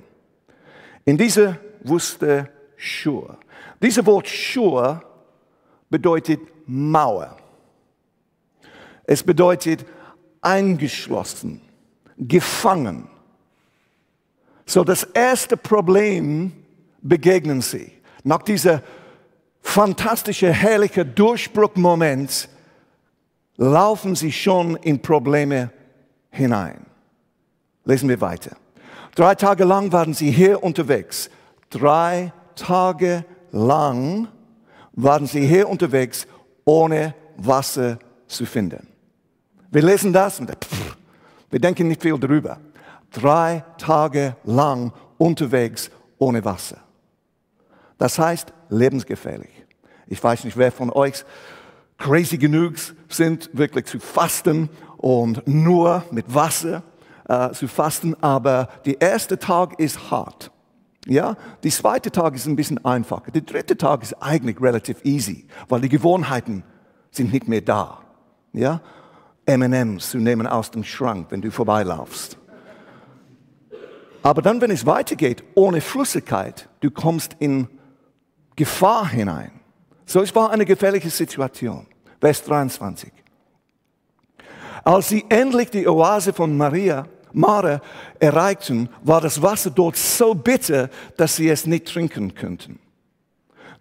In 1.06 1.18
dieser 1.18 1.58
Wüste 1.82 2.50
Schur. 2.76 3.38
Dieses 3.82 4.06
Wort 4.06 4.28
Schur 4.28 5.04
bedeutet 5.90 6.40
Mauer. 6.66 7.38
Es 9.04 9.24
bedeutet 9.24 9.86
eingeschlossen, 10.42 11.62
gefangen. 12.18 13.08
So 14.66 14.84
das 14.84 15.04
erste 15.04 15.58
Problem 15.58 16.52
begegnen 17.02 17.62
sie. 17.62 17.92
Nach 18.24 18.42
dieser 18.44 18.84
fantastischer, 19.62 20.52
herrlicher 20.52 21.06
Durchbruchmoment 21.06 22.50
laufen 23.60 24.16
sie 24.16 24.32
schon 24.32 24.78
in 24.78 25.02
Probleme 25.02 25.70
hinein. 26.32 26.86
Lesen 27.84 28.08
wir 28.08 28.22
weiter. 28.22 28.56
Drei 29.16 29.36
Tage 29.36 29.66
lang 29.66 29.92
waren 29.92 30.14
sie 30.14 30.32
hier 30.32 30.64
unterwegs. 30.64 31.30
Drei 31.70 32.32
Tage 32.56 33.26
lang 33.52 34.30
waren 34.94 35.28
sie 35.28 35.46
hier 35.46 35.68
unterwegs, 35.68 36.26
ohne 36.64 37.14
Wasser 37.36 38.00
zu 38.28 38.46
finden. 38.46 38.88
Wir 39.72 39.82
lesen 39.82 40.14
das 40.14 40.40
und 40.40 40.56
wir 41.50 41.60
denken 41.60 41.90
nicht 41.90 42.02
viel 42.02 42.18
darüber. 42.18 42.60
Drei 43.12 43.64
Tage 43.78 44.38
lang 44.46 44.94
unterwegs 45.18 45.92
ohne 46.18 46.46
Wasser. 46.46 46.78
Das 47.98 48.18
heißt 48.18 48.54
lebensgefährlich. 48.70 49.52
Ich 50.08 50.24
weiß 50.24 50.46
nicht, 50.46 50.56
wer 50.56 50.72
von 50.72 50.92
euch 50.92 51.26
crazy 52.00 52.38
genug 52.38 52.76
sind, 53.10 53.50
wirklich 53.54 53.86
zu 53.86 54.00
fasten 54.00 54.70
und 54.98 55.48
nur 55.48 56.04
mit 56.12 56.34
Wasser 56.34 56.84
äh, 57.28 57.52
zu 57.52 57.68
fasten, 57.68 58.16
aber 58.22 58.70
der 58.86 59.00
erste 59.02 59.38
Tag 59.38 59.80
ist 59.80 60.10
hart. 60.10 60.52
Ja, 61.06 61.38
der 61.64 61.72
zweite 61.72 62.12
Tag 62.12 62.36
ist 62.36 62.46
ein 62.46 62.56
bisschen 62.56 62.84
einfacher. 62.84 63.32
Der 63.32 63.42
dritte 63.42 63.78
Tag 63.78 64.04
ist 64.04 64.14
eigentlich 64.22 64.62
relativ 64.62 65.04
easy, 65.04 65.48
weil 65.68 65.82
die 65.82 65.90
Gewohnheiten 65.90 66.64
sind 67.12 67.32
nicht 67.32 67.48
mehr 67.48 67.62
da. 67.62 68.00
Ja, 68.54 68.82
M&M's 69.46 70.12
zu 70.12 70.18
nehmen 70.18 70.48
aus 70.48 70.72
dem 70.72 70.84
Schrank, 70.84 71.28
wenn 71.30 71.42
du 71.42 71.52
vorbeilaufst. 71.52 72.38
Aber 74.22 74.42
dann, 74.42 74.60
wenn 74.62 74.72
es 74.72 74.86
weitergeht, 74.86 75.44
ohne 75.56 75.82
Flüssigkeit, 75.82 76.68
du 76.82 76.92
kommst 76.92 77.36
in 77.40 77.68
Gefahr 78.56 79.08
hinein. 79.08 79.52
So, 80.06 80.22
es 80.22 80.36
war 80.36 80.52
eine 80.52 80.66
gefährliche 80.66 81.10
Situation. 81.10 81.86
Vers 82.20 82.44
23. 82.44 83.12
Als 84.84 85.10
sie 85.10 85.26
endlich 85.30 85.70
die 85.70 85.88
Oase 85.88 86.34
von 86.34 86.56
Maria, 86.56 87.06
Mare 87.32 87.82
erreichten, 88.20 88.90
war 89.04 89.22
das 89.22 89.42
Wasser 89.42 89.70
dort 89.70 89.96
so 89.96 90.34
bitter, 90.34 90.90
dass 91.18 91.36
sie 91.36 91.50
es 91.50 91.68
nicht 91.68 91.88
trinken 91.88 92.34
könnten. 92.34 92.80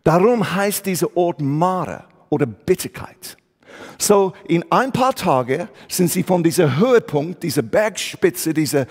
Darum 0.05 0.55
heißt 0.55 0.87
dieser 0.87 1.17
Ort 1.17 1.41
Mare 1.41 2.05
oder 2.29 2.47
Bitterkeit. 2.47 3.37
So, 3.99 4.33
in 4.47 4.65
ein 4.71 4.93
paar 4.93 5.15
Tagen 5.15 5.69
sind 5.89 6.11
sie 6.11 6.23
von 6.23 6.43
dieser 6.43 6.79
Höhepunkt, 6.79 7.43
dieser 7.43 7.63
Bergspitze, 7.63 8.53
dieser, 8.55 8.87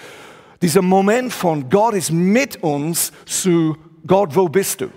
dieser 0.62 0.82
Moment 0.82 1.32
von 1.34 1.70
Gott 1.70 1.94
ist 1.94 2.12
mit 2.12 2.62
uns 2.64 3.12
zu 3.26 3.78
Gott, 4.06 4.36
wo 4.36 4.48
bist 4.48 4.82
du? 4.82 4.88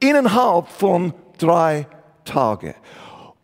Innerhalb 0.00 0.68
von 0.68 1.14
drei 1.38 1.86
Tagen. 2.24 2.74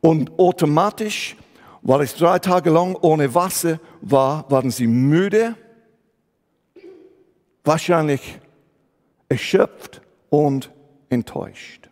Und 0.02 0.37
automatisch, 0.37 1.37
weil 1.80 2.02
es 2.02 2.16
drei 2.16 2.40
Tage 2.40 2.71
lang 2.71 2.97
ohne 3.00 3.35
Wasser 3.35 3.78
war, 4.00 4.50
waren 4.50 4.73
sie 4.73 4.88
müde, 4.88 5.54
wahrscheinlich 7.62 8.40
erschöpft 9.28 10.02
und 10.28 10.73
enttäuscht. 11.09 11.88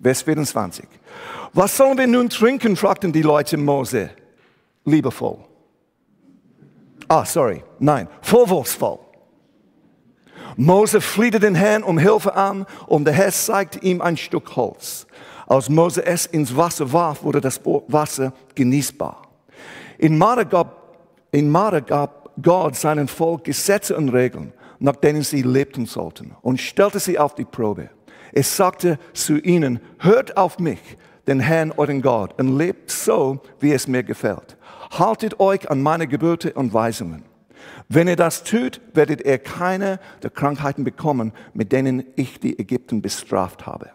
Vers 0.00 0.22
24. 0.22 0.86
Was 1.52 1.76
sollen 1.76 1.98
wir 1.98 2.06
nun 2.06 2.30
trinken? 2.30 2.76
fragten 2.76 3.12
die 3.12 3.22
Leute 3.22 3.56
Mose. 3.56 4.10
Liebevoll. 4.84 5.38
Ah, 7.08 7.24
sorry. 7.24 7.64
Nein, 7.80 8.06
vorwurfsvoll. 8.22 9.00
Mose 10.56 11.00
flieht 11.00 11.42
den 11.42 11.56
Herrn 11.56 11.82
um 11.82 11.98
Hilfe 11.98 12.34
an 12.34 12.66
und 12.86 13.04
der 13.04 13.14
Herr 13.14 13.32
zeigte 13.32 13.80
ihm 13.80 14.00
ein 14.00 14.16
Stück 14.16 14.54
Holz. 14.54 15.08
Als 15.48 15.70
Mose 15.70 16.04
es 16.04 16.26
ins 16.26 16.54
Wasser 16.54 16.92
warf, 16.92 17.22
wurde 17.22 17.40
das 17.40 17.58
Wasser 17.64 18.34
genießbar. 18.54 19.22
In 19.96 20.18
Mara 20.18 20.42
gab, 20.42 20.98
in 21.32 21.48
Mara 21.48 21.80
gab 21.80 22.30
Gott 22.42 22.76
seinen 22.76 23.08
Volk 23.08 23.44
Gesetze 23.44 23.96
und 23.96 24.10
Regeln, 24.10 24.52
nach 24.78 24.96
denen 24.96 25.22
sie 25.22 25.40
lebten 25.40 25.86
sollten, 25.86 26.36
und 26.42 26.60
stellte 26.60 27.00
sie 27.00 27.18
auf 27.18 27.34
die 27.34 27.46
Probe. 27.46 27.88
Es 28.32 28.58
sagte 28.58 28.98
zu 29.14 29.38
ihnen, 29.38 29.80
hört 30.00 30.36
auf 30.36 30.58
mich, 30.58 30.80
den 31.26 31.40
Herrn 31.40 31.72
euren 31.74 32.02
Gott, 32.02 32.38
und 32.38 32.58
lebt 32.58 32.90
so, 32.90 33.40
wie 33.58 33.72
es 33.72 33.88
mir 33.88 34.02
gefällt. 34.02 34.58
Haltet 34.90 35.40
euch 35.40 35.70
an 35.70 35.80
meine 35.80 36.06
Gebote 36.06 36.52
und 36.52 36.74
Weisungen. 36.74 37.24
Wenn 37.88 38.06
ihr 38.06 38.16
das 38.16 38.44
tut, 38.44 38.82
werdet 38.92 39.22
ihr 39.24 39.38
keine 39.38 39.98
der 40.22 40.28
Krankheiten 40.28 40.84
bekommen, 40.84 41.32
mit 41.54 41.72
denen 41.72 42.04
ich 42.16 42.38
die 42.38 42.58
Ägypten 42.58 43.00
bestraft 43.00 43.66
habe. 43.66 43.90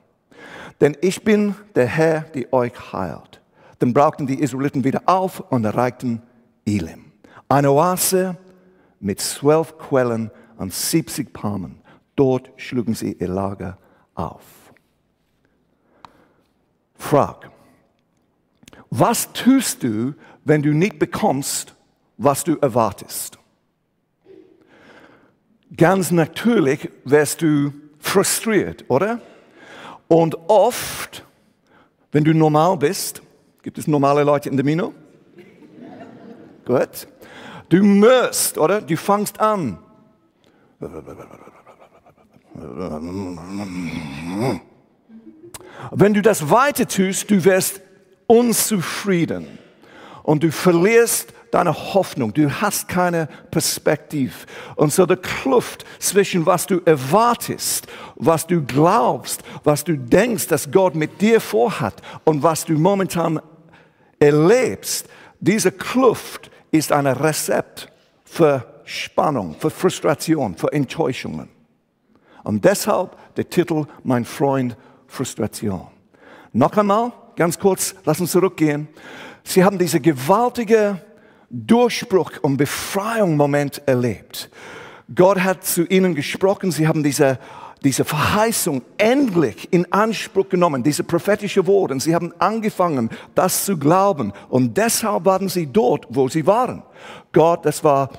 Denn 0.84 0.98
ich 1.00 1.24
bin 1.24 1.56
der 1.76 1.86
Herr, 1.86 2.24
der 2.36 2.52
euch 2.52 2.74
heilt. 2.92 3.42
Dann 3.80 3.94
brauchten 3.94 4.28
die 4.28 4.42
Israeliten 4.42 4.84
wieder 4.84 5.04
auf 5.06 5.40
und 5.40 5.64
erreichten 5.64 6.22
Elim. 6.66 7.14
Eine 7.48 7.72
Oase 7.72 8.36
mit 9.00 9.22
zwölf 9.22 9.78
Quellen 9.78 10.30
und 10.58 10.74
70 10.74 11.32
Palmen. 11.32 11.80
Dort 12.18 12.52
schlugen 12.58 12.96
sie 12.96 13.14
ihr 13.14 13.30
Lager 13.30 13.78
auf. 14.14 14.44
Frag, 16.96 17.50
was 18.90 19.32
tust 19.32 19.84
du, 19.84 20.16
wenn 20.44 20.62
du 20.62 20.74
nicht 20.74 21.00
bekommst, 21.00 21.76
was 22.18 22.44
du 22.44 22.58
erwartest? 22.58 23.40
Ganz 25.78 26.12
natürlich 26.12 26.90
wärst 27.06 27.42
du 27.42 27.72
frustriert, 28.00 28.84
oder? 28.90 29.22
Und 30.08 30.36
oft, 30.50 31.26
wenn 32.12 32.24
du 32.24 32.34
normal 32.34 32.78
bist, 32.78 33.22
gibt 33.62 33.78
es 33.78 33.88
normale 33.88 34.24
Leute 34.24 34.50
in 34.50 34.58
der 34.58 34.66
Mino? 34.66 34.94
Gut. 36.66 37.08
Du 37.70 37.84
musst, 37.84 38.58
oder? 38.58 38.82
Du 38.82 38.96
fangst 38.96 39.40
an. 39.40 39.78
Wenn 45.92 46.14
du 46.14 46.22
das 46.22 46.50
weiter 46.50 46.88
tust, 46.88 47.32
du 47.32 47.44
wirst 47.44 47.82
unzufrieden 48.28 49.58
und 50.24 50.44
du 50.44 50.52
verlierst 50.52 51.34
deine 51.54 51.74
Hoffnung, 51.74 52.34
du 52.34 52.50
hast 52.50 52.88
keine 52.88 53.28
Perspektive. 53.52 54.34
Und 54.76 54.92
so 54.92 55.06
der 55.06 55.18
Kluft 55.18 55.86
zwischen 56.00 56.46
was 56.46 56.66
du 56.66 56.82
erwartest, 56.86 57.88
was 58.16 58.48
du 58.48 58.62
glaubst, 58.62 59.44
was 59.64 59.84
du 59.84 59.98
denkst, 59.98 60.48
dass 60.48 60.72
Gott 60.72 60.96
mit 60.96 61.22
dir 61.22 61.40
vorhat 61.40 62.02
und 62.24 62.42
was 62.42 62.66
du 62.66 62.74
momentan 62.74 63.40
erlebst, 64.20 65.08
diese 65.40 65.72
Kluft 65.72 66.50
ist 66.72 66.92
ein 66.92 67.06
Rezept 67.06 67.92
für 68.24 68.66
Spannung, 68.86 69.56
für 69.60 69.70
Frustration, 69.70 70.56
für 70.56 70.72
Enttäuschungen. 70.74 71.50
Und 72.44 72.66
deshalb 72.66 73.16
der 73.36 73.50
Titel 73.50 73.86
Mein 74.04 74.26
Freund 74.26 74.76
Frustration. 75.08 75.88
Noch 76.52 76.76
einmal, 76.78 77.12
ganz 77.36 77.60
kurz, 77.60 77.96
lass 78.06 78.20
uns 78.20 78.32
zurückgehen. 78.32 78.88
Sie 79.44 79.64
haben 79.64 79.78
diese 79.78 80.00
gewaltige 80.00 81.00
Durchbruch 81.54 82.32
und 82.42 82.58
Befreiung-Moment 82.58 83.84
erlebt. 83.86 84.50
Gott 85.14 85.40
hat 85.42 85.64
zu 85.64 85.86
ihnen 85.86 86.16
gesprochen, 86.16 86.72
sie 86.72 86.88
haben 86.88 87.04
diese, 87.04 87.38
diese 87.84 88.04
Verheißung 88.04 88.82
endlich 88.98 89.72
in 89.72 89.92
Anspruch 89.94 90.50
genommen, 90.50 90.82
diese 90.82 91.04
prophetische 91.04 91.68
Worte. 91.68 92.00
Sie 92.00 92.16
haben 92.16 92.34
angefangen, 92.40 93.12
das 93.36 93.66
zu 93.66 93.78
glauben. 93.78 94.34
Und 94.50 94.78
deshalb 94.78 95.26
waren 95.26 95.48
sie 95.48 95.68
dort, 95.68 96.08
wo 96.10 96.28
sie 96.28 96.48
waren. 96.48 96.82
Gott, 97.32 97.68
das 97.68 97.84
war 97.84 98.10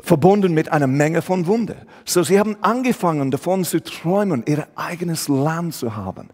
verbunden 0.00 0.52
mit 0.52 0.72
einer 0.72 0.88
Menge 0.88 1.22
von 1.22 1.46
Wunder. 1.46 1.76
So, 2.04 2.24
sie 2.24 2.40
haben 2.40 2.56
angefangen, 2.60 3.30
davon 3.30 3.62
zu 3.62 3.80
träumen, 3.80 4.42
ihr 4.48 4.66
eigenes 4.74 5.28
Land 5.28 5.74
zu 5.74 5.94
haben. 5.94 6.30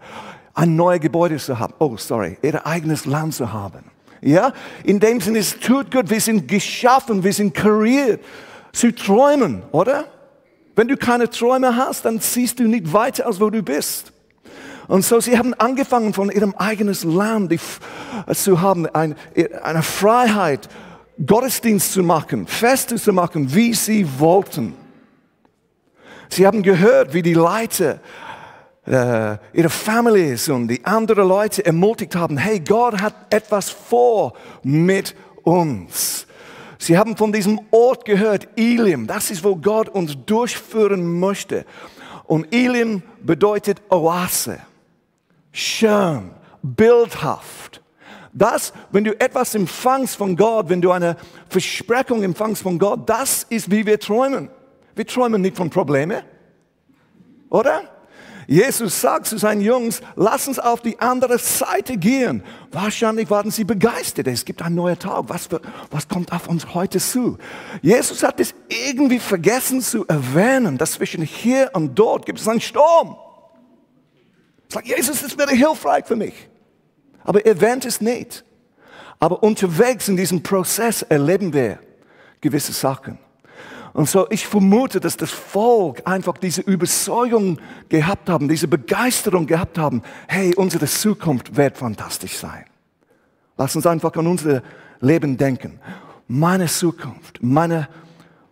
Ein 0.54 0.74
neues 0.74 1.02
Gebäude 1.02 1.36
zu 1.36 1.58
haben. 1.58 1.74
Oh, 1.80 1.98
sorry, 1.98 2.38
ihr 2.40 2.66
eigenes 2.66 3.04
Land 3.04 3.34
zu 3.34 3.52
haben. 3.52 3.93
Ja, 4.24 4.54
in 4.84 5.00
dem 5.00 5.20
Sinne, 5.20 5.40
es 5.40 5.58
tut 5.58 5.90
gut, 5.90 6.08
wir 6.08 6.20
sind 6.20 6.48
geschaffen, 6.48 7.22
wir 7.22 7.32
sind 7.34 7.52
kreiert 7.52 8.22
zu 8.72 8.90
träumen, 8.94 9.62
oder? 9.70 10.06
Wenn 10.74 10.88
du 10.88 10.96
keine 10.96 11.28
Träume 11.28 11.76
hast, 11.76 12.06
dann 12.06 12.20
siehst 12.20 12.58
du 12.58 12.64
nicht 12.64 12.90
weiter, 12.90 13.26
als 13.26 13.38
wo 13.38 13.50
du 13.50 13.62
bist. 13.62 14.14
Und 14.88 15.04
so, 15.04 15.20
sie 15.20 15.36
haben 15.36 15.52
angefangen, 15.52 16.14
von 16.14 16.30
ihrem 16.30 16.54
eigenen 16.54 16.96
Land 17.14 17.54
zu 18.32 18.60
haben, 18.62 18.86
eine, 18.86 19.82
Freiheit, 19.82 20.70
Gottesdienst 21.24 21.92
zu 21.92 22.02
machen, 22.02 22.46
Feste 22.46 22.96
zu 22.96 23.12
machen, 23.12 23.54
wie 23.54 23.74
sie 23.74 24.06
wollten. 24.18 24.74
Sie 26.30 26.46
haben 26.46 26.62
gehört, 26.62 27.12
wie 27.12 27.22
die 27.22 27.34
Leiter 27.34 28.00
äh, 28.86 29.36
ihre 29.52 29.70
Families 29.70 30.48
und 30.48 30.68
die 30.68 30.84
anderen 30.84 31.28
Leute 31.28 31.64
ermutigt 31.64 32.14
haben, 32.16 32.36
hey, 32.36 32.60
Gott 32.60 33.00
hat 33.00 33.14
etwas 33.30 33.70
vor 33.70 34.34
mit 34.62 35.14
uns. 35.42 36.26
Sie 36.78 36.98
haben 36.98 37.16
von 37.16 37.32
diesem 37.32 37.60
Ort 37.70 38.04
gehört, 38.04 38.48
Elim, 38.56 39.06
das 39.06 39.30
ist, 39.30 39.42
wo 39.42 39.56
Gott 39.56 39.88
uns 39.88 40.16
durchführen 40.26 41.18
möchte. 41.18 41.64
Und 42.24 42.54
Elim 42.54 43.02
bedeutet 43.22 43.80
Oase, 43.88 44.58
schön, 45.50 46.30
bildhaft. 46.62 47.80
Das, 48.32 48.72
wenn 48.90 49.04
du 49.04 49.18
etwas 49.20 49.54
empfangst 49.54 50.16
von 50.16 50.36
Gott, 50.36 50.68
wenn 50.68 50.82
du 50.82 50.90
eine 50.90 51.16
Versprechung 51.48 52.22
empfangst 52.22 52.62
von 52.62 52.78
Gott, 52.78 53.08
das 53.08 53.44
ist, 53.44 53.70
wie 53.70 53.86
wir 53.86 53.98
träumen. 54.00 54.50
Wir 54.96 55.06
träumen 55.06 55.40
nicht 55.40 55.56
von 55.56 55.70
Problemen, 55.70 56.22
oder? 57.48 57.93
Jesus 58.46 59.00
sagt 59.00 59.26
zu 59.26 59.38
seinen 59.38 59.60
Jungs, 59.60 60.00
lass 60.16 60.48
uns 60.48 60.58
auf 60.58 60.80
die 60.80 60.98
andere 61.00 61.38
Seite 61.38 61.96
gehen. 61.96 62.42
Wahrscheinlich 62.70 63.30
waren 63.30 63.50
sie 63.50 63.64
begeistert. 63.64 64.26
Es 64.26 64.44
gibt 64.44 64.62
einen 64.62 64.74
neuen 64.74 64.98
Tag. 64.98 65.24
Was, 65.28 65.46
für, 65.46 65.60
was 65.90 66.08
kommt 66.08 66.32
auf 66.32 66.48
uns 66.48 66.74
heute 66.74 66.98
zu? 66.98 67.38
Jesus 67.82 68.22
hat 68.22 68.40
es 68.40 68.54
irgendwie 68.68 69.18
vergessen 69.18 69.80
zu 69.80 70.06
erwähnen, 70.06 70.78
dass 70.78 70.92
zwischen 70.92 71.22
hier 71.22 71.70
und 71.72 71.94
dort 71.98 72.26
gibt 72.26 72.40
es 72.40 72.48
einen 72.48 72.60
Sturm. 72.60 73.16
Sagt 74.68 74.86
Jesus, 74.86 75.22
das 75.22 75.38
wäre 75.38 75.52
hilfreich 75.52 76.04
für 76.04 76.16
mich. 76.16 76.48
Aber 77.22 77.44
er 77.44 77.54
erwähnt 77.54 77.84
es 77.84 78.00
nicht. 78.00 78.44
Aber 79.18 79.42
unterwegs 79.42 80.08
in 80.08 80.16
diesem 80.16 80.42
Prozess 80.42 81.02
erleben 81.02 81.52
wir 81.52 81.78
gewisse 82.40 82.72
Sachen. 82.72 83.18
Und 83.94 84.08
so, 84.08 84.26
ich 84.28 84.44
vermute, 84.44 84.98
dass 84.98 85.16
das 85.16 85.30
Volk 85.30 86.02
einfach 86.04 86.36
diese 86.36 86.62
Überzeugung 86.62 87.58
gehabt 87.88 88.28
haben, 88.28 88.48
diese 88.48 88.66
Begeisterung 88.66 89.46
gehabt 89.46 89.78
haben. 89.78 90.02
Hey, 90.26 90.52
unsere 90.56 90.86
Zukunft 90.86 91.56
wird 91.56 91.78
fantastisch 91.78 92.36
sein. 92.36 92.64
Lass 93.56 93.76
uns 93.76 93.86
einfach 93.86 94.12
an 94.16 94.26
unser 94.26 94.62
Leben 95.00 95.36
denken. 95.36 95.78
Meine 96.26 96.66
Zukunft, 96.66 97.40
meine, 97.40 97.88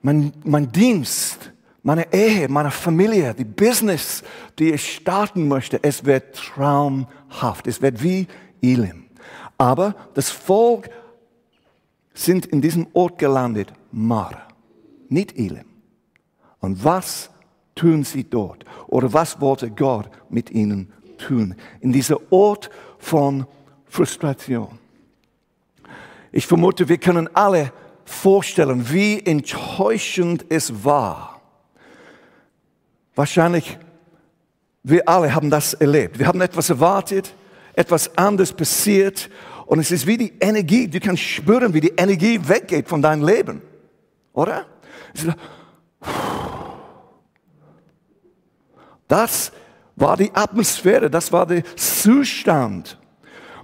mein, 0.01 0.33
mein 0.45 0.71
Dienst, 0.71 1.51
meine 1.83 2.13
Ehe, 2.13 2.49
meine 2.49 2.71
Familie, 2.71 3.35
die 3.35 3.45
Business, 3.45 4.23
die 4.61 4.73
ich 4.73 4.95
starten 4.95 5.49
möchte, 5.49 5.81
es 5.83 6.05
wird 6.05 6.37
traumhaft. 6.37 7.67
Es 7.67 7.83
wird 7.83 8.01
wie 8.01 8.29
Elim. 8.63 9.07
Aber 9.59 9.97
das 10.15 10.31
Volk 10.31 10.89
sind 12.15 12.47
in 12.47 12.61
diesem 12.61 12.87
Ort 12.93 13.19
gelandet, 13.19 13.73
Mara 13.91 14.52
nicht 15.13 15.37
Elim. 15.39 15.67
Und 16.61 16.85
was 16.85 17.31
tun 17.75 18.05
sie 18.05 18.25
dort? 18.25 18.65
Oder 18.87 19.13
was 19.13 19.41
wollte 19.41 19.71
Gott 19.71 20.09
mit 20.31 20.51
ihnen 20.51 20.93
tun? 21.19 21.55
In 21.81 21.93
dieser 21.93 22.17
Ort 22.33 22.71
von 22.99 23.47
Frustration. 23.87 24.79
Ich 26.31 26.47
vermute, 26.47 26.89
wir 26.89 26.99
können 26.99 27.29
alle 27.35 27.73
vorstellen, 28.05 28.91
wie 28.91 29.21
enttäuschend 29.21 30.47
es 30.49 30.85
war. 30.85 31.41
Wahrscheinlich, 33.15 33.79
wir 34.83 35.09
alle 35.09 35.35
haben 35.35 35.51
das 35.51 35.75
erlebt. 35.75 36.19
Wir 36.19 36.27
haben 36.27 36.41
etwas 36.41 36.71
erwartet, 36.71 37.35
etwas 37.75 38.17
anderes 38.17 38.53
passiert 38.53 39.31
und 39.67 39.79
es 39.79 39.91
ist 39.91 40.07
wie 40.07 40.19
die 40.19 40.33
Energie, 40.41 40.89
du 40.89 41.01
kannst 41.01 41.23
spüren, 41.23 41.73
wie 41.73 41.81
die 41.81 41.95
Energie 41.97 42.41
weggeht 42.47 42.89
von 42.89 43.01
deinem 43.01 43.27
Leben. 43.27 43.63
Oder? 44.33 44.67
Das 49.09 49.53
war 49.97 50.17
die 50.17 50.35
Atmosphäre, 50.35 51.11
das 51.11 51.33
war 51.33 51.47
der 51.47 51.65
Zustand. 51.77 52.99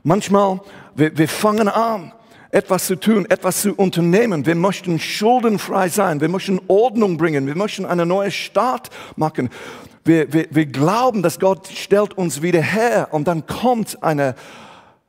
Manchmal, 0.03 0.61
wir, 0.95 1.17
wir 1.17 1.29
fangen 1.29 1.69
an, 1.69 2.13
etwas 2.51 2.87
zu 2.87 2.97
tun, 2.97 3.27
etwas 3.29 3.63
zu 3.63 3.75
unternehmen. 3.75 4.47
Wir 4.47 4.55
möchten 4.55 4.99
schuldenfrei 4.99 5.89
sein, 5.89 6.21
wir 6.21 6.29
möchten 6.29 6.61
Ordnung 6.69 7.17
bringen, 7.17 7.47
wir 7.47 7.57
möchten 7.57 7.85
eine 7.85 8.07
neue 8.07 8.31
Start 8.31 8.91
machen. 9.17 9.51
Wir, 10.05 10.33
wir, 10.33 10.47
wir 10.51 10.67
glauben, 10.67 11.23
dass 11.23 11.39
Gott 11.39 11.69
stellt 11.69 12.17
uns 12.17 12.41
wieder 12.41 12.63
her 12.63 13.09
und 13.11 13.29
dann 13.29 13.47
kommt 13.47 14.03
eine, 14.03 14.35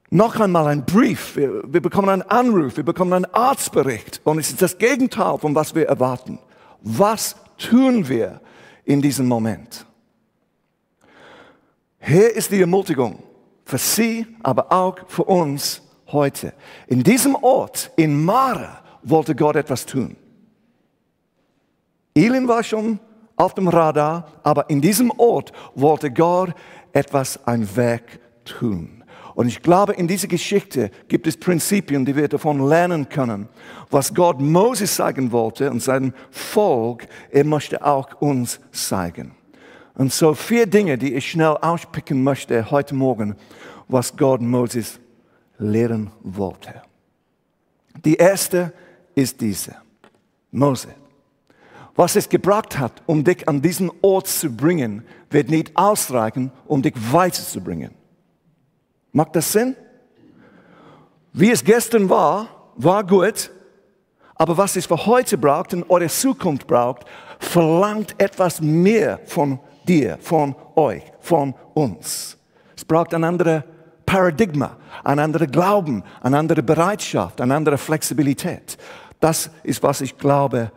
noch 0.09 0.39
einmal 0.39 0.67
ein 0.67 0.85
Brief, 0.85 1.35
wir, 1.35 1.61
wir 1.71 1.81
bekommen 1.81 2.09
einen 2.09 2.21
Anruf, 2.23 2.77
wir 2.77 2.83
bekommen 2.83 3.13
einen 3.13 3.25
Arztbericht 3.25 4.21
und 4.23 4.39
es 4.39 4.49
ist 4.49 4.61
das 4.61 4.77
Gegenteil 4.77 5.37
von 5.37 5.53
was 5.55 5.75
wir 5.75 5.87
erwarten. 5.87 6.39
Was 6.81 7.35
tun 7.57 8.07
wir 8.07 8.41
in 8.85 9.01
diesem 9.01 9.27
Moment? 9.27 9.85
Hier 11.99 12.33
ist 12.35 12.51
die 12.51 12.61
Ermutigung 12.61 13.21
für 13.65 13.77
Sie, 13.77 14.25
aber 14.41 14.71
auch 14.71 14.97
für 15.07 15.25
uns 15.25 15.81
heute. 16.07 16.53
In 16.87 17.03
diesem 17.03 17.35
Ort, 17.35 17.91
in 17.95 18.23
Mara, 18.23 18.81
wollte 19.03 19.35
Gott 19.35 19.55
etwas 19.55 19.85
tun. 19.85 20.15
Elin 22.15 22.47
war 22.47 22.63
schon 22.63 22.99
auf 23.35 23.53
dem 23.53 23.67
Radar, 23.67 24.27
aber 24.43 24.69
in 24.69 24.81
diesem 24.81 25.11
Ort 25.11 25.51
wollte 25.75 26.11
Gott 26.11 26.53
etwas, 26.91 27.45
ein 27.45 27.75
Werk 27.75 28.19
tun. 28.43 28.98
Und 29.35 29.47
ich 29.47 29.61
glaube, 29.61 29.93
in 29.93 30.07
dieser 30.07 30.27
Geschichte 30.27 30.91
gibt 31.07 31.27
es 31.27 31.37
Prinzipien, 31.37 32.05
die 32.05 32.15
wir 32.15 32.27
davon 32.27 32.67
lernen 32.67 33.09
können. 33.09 33.47
Was 33.89 34.13
Gott 34.13 34.39
Moses 34.39 34.95
sagen 34.95 35.31
wollte 35.31 35.71
und 35.71 35.81
seinem 35.81 36.13
Volk, 36.31 37.07
er 37.31 37.43
möchte 37.43 37.85
auch 37.85 38.21
uns 38.21 38.59
zeigen. 38.71 39.35
Und 39.95 40.13
so 40.13 40.33
vier 40.33 40.65
Dinge, 40.65 40.97
die 40.97 41.13
ich 41.13 41.31
schnell 41.31 41.57
auspicken 41.61 42.23
möchte 42.23 42.71
heute 42.71 42.95
Morgen, 42.95 43.35
was 43.87 44.15
Gott 44.15 44.41
Moses 44.41 44.99
lehren 45.57 46.11
wollte. 46.21 46.81
Die 48.05 48.15
erste 48.15 48.73
ist 49.15 49.41
diese. 49.41 49.75
Mose. 50.51 50.87
Was 51.95 52.15
es 52.15 52.29
gebracht 52.29 52.79
hat, 52.79 53.01
um 53.07 53.23
dich 53.23 53.47
an 53.47 53.61
diesen 53.61 53.91
Ort 54.01 54.27
zu 54.27 54.49
bringen, 54.49 55.03
wird 55.29 55.49
nicht 55.49 55.75
ausreichen, 55.75 56.51
um 56.65 56.81
dich 56.81 56.93
weiterzubringen. 57.11 57.98
Macht 59.11 59.35
das 59.35 59.51
Sinn? 59.51 59.75
Wie 61.33 61.51
es 61.51 61.63
gestern 61.63 62.09
war, 62.09 62.47
war 62.75 63.05
gut, 63.05 63.51
aber 64.35 64.57
was 64.57 64.75
es 64.75 64.85
für 64.85 65.05
heute 65.05 65.37
braucht 65.37 65.73
und 65.73 65.89
eure 65.89 66.07
Zukunft 66.07 66.65
braucht, 66.65 67.05
verlangt 67.39 68.15
etwas 68.17 68.61
mehr 68.61 69.19
von 69.25 69.59
dir, 69.87 70.17
von 70.21 70.55
euch, 70.75 71.03
von 71.19 71.53
uns. 71.73 72.37
Es 72.75 72.85
braucht 72.85 73.13
ein 73.13 73.23
anderes 73.23 73.63
Paradigma, 74.05 74.77
ein 75.03 75.19
anderer 75.19 75.47
Glauben, 75.47 76.03
eine 76.21 76.37
andere 76.37 76.63
Bereitschaft, 76.63 77.41
eine 77.41 77.55
andere 77.55 77.77
Flexibilität. 77.77 78.77
Das 79.19 79.51
ist, 79.63 79.83
was 79.83 80.01
ich 80.01 80.17
glaube, 80.17 80.71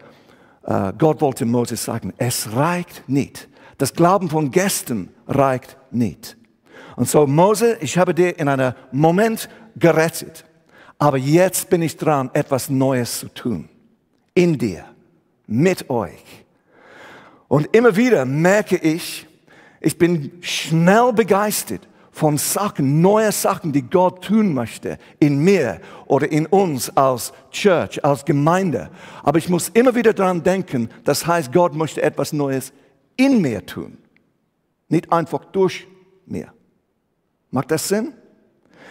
äh, 0.65 0.93
Gott 0.99 1.21
wollte 1.21 1.45
Moses 1.45 1.85
sagen. 1.85 2.13
Es 2.19 2.55
reicht 2.55 3.09
nicht. 3.09 3.49
Das 3.79 3.95
Glauben 3.95 4.29
von 4.29 4.51
gestern 4.51 5.09
reicht 5.27 5.77
nicht. 5.91 6.37
Und 6.97 7.09
so, 7.09 7.27
Mose, 7.27 7.77
ich 7.81 7.99
habe 7.99 8.15
dir 8.15 8.39
in 8.39 8.49
einem 8.49 8.75
Moment 8.91 9.49
gerettet. 9.77 10.45
Aber 10.99 11.17
jetzt 11.17 11.71
bin 11.71 11.83
ich 11.83 11.97
dran, 11.97 12.31
etwas 12.33 12.69
Neues 12.71 13.19
zu 13.21 13.29
tun. 13.29 13.69
In 14.35 14.59
dir. 14.59 14.85
Mit 15.47 15.91
euch. 15.91 16.45
Und 17.49 17.75
immer 17.77 17.97
wieder 17.97 18.25
merke 18.25 18.77
ich, 18.77 19.27
ich 19.81 19.99
bin 19.99 20.33
schnell 20.41 21.13
begeistert 21.13 21.87
von 22.13 22.39
Sachen, 22.39 23.01
neue 23.01 23.33
Sachen, 23.33 23.73
die 23.73 23.83
Gott 23.83 24.25
tun 24.25 24.55
möchte 24.55 24.99
in 25.19 25.39
mir 25.43 25.81
oder 26.07 26.31
in 26.31 26.47
uns 26.47 26.95
als 26.97 27.33
Church, 27.51 28.05
als 28.05 28.25
Gemeinde. 28.25 28.91
Aber 29.23 29.39
ich 29.39 29.49
muss 29.49 29.71
immer 29.71 29.95
wieder 29.95 30.13
daran 30.13 30.43
denken, 30.43 30.89
das 31.05 31.27
heißt, 31.27 31.53
Gott 31.53 31.75
möchte 31.75 32.03
etwas 32.03 32.33
Neues 32.33 32.73
in 33.17 33.41
mir 33.41 33.65
tun, 33.67 33.99
nicht 34.89 35.11
einfach 35.11 35.45
durch 35.47 35.89
mir. 36.27 36.53
Macht 37.53 37.71
das 37.71 37.87
Sinn? 37.87 38.15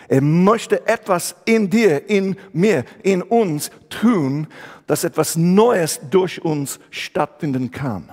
Er 0.08 0.22
möchte 0.22 0.88
etwas 0.88 1.36
in 1.46 1.70
dir, 1.70 2.10
in 2.10 2.36
mir, 2.54 2.86
in 3.04 3.22
uns 3.22 3.72
tun, 3.90 4.48
dass 4.88 5.04
etwas 5.04 5.36
Neues 5.36 6.00
durch 6.10 6.44
uns 6.44 6.80
stattfinden 6.90 7.72
kann. 7.72 8.10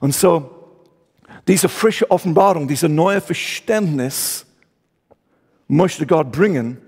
Und 0.00 0.14
so, 0.14 0.54
diese 1.48 1.68
frische 1.68 2.10
Offenbarung, 2.10 2.68
diese 2.68 2.88
neue 2.88 3.20
Verständnis 3.20 4.46
möchte 5.66 6.06
Gott 6.06 6.30
bringen, 6.30 6.78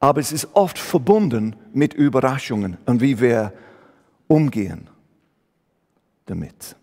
aber 0.00 0.20
es 0.20 0.32
ist 0.32 0.48
oft 0.54 0.78
verbunden 0.78 1.54
mit 1.72 1.94
Überraschungen 1.94 2.78
und 2.86 3.00
wie 3.00 3.20
wir 3.20 3.52
umgehen 4.26 4.88
damit. 6.26 6.74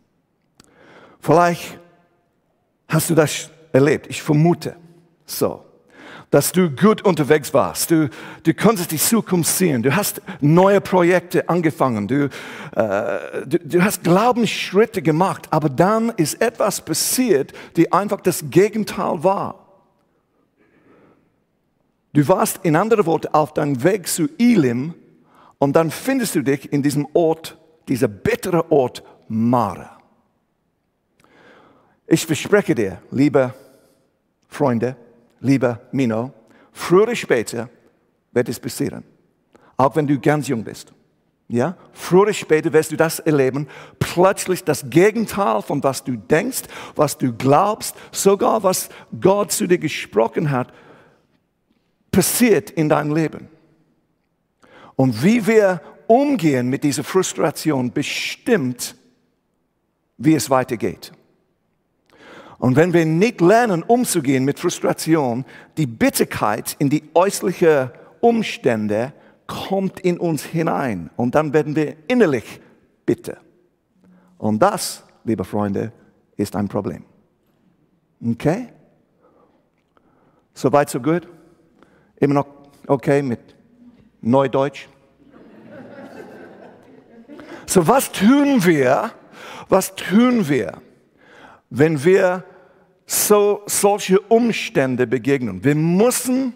Vielleicht 1.19 1.79
hast 2.87 3.09
du 3.09 3.15
das 3.15 3.49
erlebt, 3.73 4.07
ich 4.07 4.21
vermute 4.21 4.75
so, 5.27 5.63
dass 6.31 6.51
du 6.51 6.69
gut 6.69 7.03
unterwegs 7.03 7.53
warst. 7.53 7.91
Du, 7.91 8.09
du 8.43 8.53
konntest 8.53 8.91
die 8.91 8.97
Zukunft 8.97 9.49
sehen. 9.55 9.83
Du 9.83 9.95
hast 9.95 10.21
neue 10.41 10.81
Projekte 10.81 11.47
angefangen. 11.47 12.07
Du, 12.07 12.25
äh, 12.75 13.45
du, 13.45 13.59
du 13.59 13.83
hast 13.83 14.03
Glaubensschritte 14.03 15.01
gemacht. 15.01 15.47
Aber 15.51 15.69
dann 15.69 16.09
ist 16.09 16.41
etwas 16.41 16.81
passiert, 16.81 17.53
die 17.75 17.91
einfach 17.93 18.21
das 18.21 18.43
Gegenteil 18.49 19.23
war. 19.23 19.67
Du 22.13 22.27
warst 22.27 22.61
in 22.63 22.75
anderen 22.75 23.05
Worten 23.05 23.27
auf 23.33 23.53
deinem 23.53 23.83
Weg 23.83 24.07
zu 24.07 24.27
Elim 24.39 24.95
und 25.59 25.75
dann 25.75 25.91
findest 25.91 26.35
du 26.35 26.41
dich 26.41 26.71
in 26.71 26.81
diesem 26.81 27.07
Ort, 27.13 27.57
dieser 27.87 28.07
bittere 28.07 28.71
Ort 28.71 29.03
Mara. 29.27 29.97
Ich 32.07 32.25
verspreche 32.25 32.73
dir, 32.73 33.01
liebe 33.11 33.53
Freunde, 34.47 34.95
lieber 35.39 35.81
Mino, 35.91 36.33
früher 36.71 37.03
oder 37.03 37.15
später 37.15 37.69
wird 38.31 38.49
es 38.49 38.59
passieren. 38.59 39.03
Auch 39.75 39.95
wenn 39.95 40.07
du 40.07 40.19
ganz 40.19 40.47
jung 40.47 40.63
bist. 40.63 40.93
Ja, 41.49 41.77
früher 41.93 42.23
oder 42.23 42.33
später 42.33 42.73
wirst 42.73 42.91
du 42.91 42.97
das 42.97 43.19
erleben. 43.19 43.67
Plötzlich 43.99 44.63
das 44.63 44.89
Gegenteil 44.89 45.61
von 45.61 45.81
was 45.81 46.03
du 46.03 46.17
denkst, 46.17 46.63
was 46.95 47.17
du 47.17 47.31
glaubst, 47.31 47.95
sogar 48.11 48.63
was 48.63 48.89
Gott 49.21 49.51
zu 49.51 49.65
dir 49.65 49.77
gesprochen 49.77 50.51
hat, 50.51 50.73
passiert 52.11 52.69
in 52.71 52.89
deinem 52.89 53.15
Leben. 53.15 53.47
Und 54.95 55.23
wie 55.23 55.45
wir 55.47 55.81
umgehen 56.07 56.67
mit 56.67 56.83
dieser 56.83 57.03
Frustration 57.03 57.93
bestimmt, 57.93 58.95
wie 60.17 60.33
es 60.33 60.49
weitergeht. 60.49 61.11
Und 62.59 62.75
wenn 62.75 62.93
wir 62.93 63.05
nicht 63.05 63.39
lernen, 63.41 63.83
umzugehen 63.83 64.43
mit 64.43 64.59
Frustration, 64.59 65.45
die 65.77 65.85
Bitterkeit 65.85 66.75
in 66.79 66.89
die 66.89 67.03
äußerlichen 67.13 67.91
Umstände 68.19 69.13
kommt 69.45 69.99
in 69.99 70.17
uns 70.17 70.43
hinein 70.43 71.09
und 71.15 71.35
dann 71.35 71.53
werden 71.53 71.75
wir 71.75 71.95
innerlich 72.07 72.59
bitter. 73.05 73.37
Und 74.37 74.59
das, 74.59 75.03
liebe 75.23 75.43
Freunde, 75.43 75.91
ist 76.35 76.55
ein 76.55 76.67
Problem. 76.67 77.03
Okay? 78.25 78.67
Soweit, 80.53 80.89
so 80.89 80.99
gut? 80.99 81.27
Immer 82.17 82.33
noch 82.35 82.47
okay 82.87 83.21
mit 83.21 83.39
Neudeutsch? 84.21 84.87
So, 87.67 87.87
was 87.87 88.11
tun 88.11 88.63
wir? 88.65 89.11
Was 89.69 89.93
tun 89.95 90.47
wir, 90.47 90.81
wenn 91.69 92.03
wir 92.03 92.43
so 93.05 93.61
solche 93.65 94.19
Umstände 94.19 95.07
begegnen? 95.07 95.63
Wir 95.63 95.75
müssen 95.75 96.53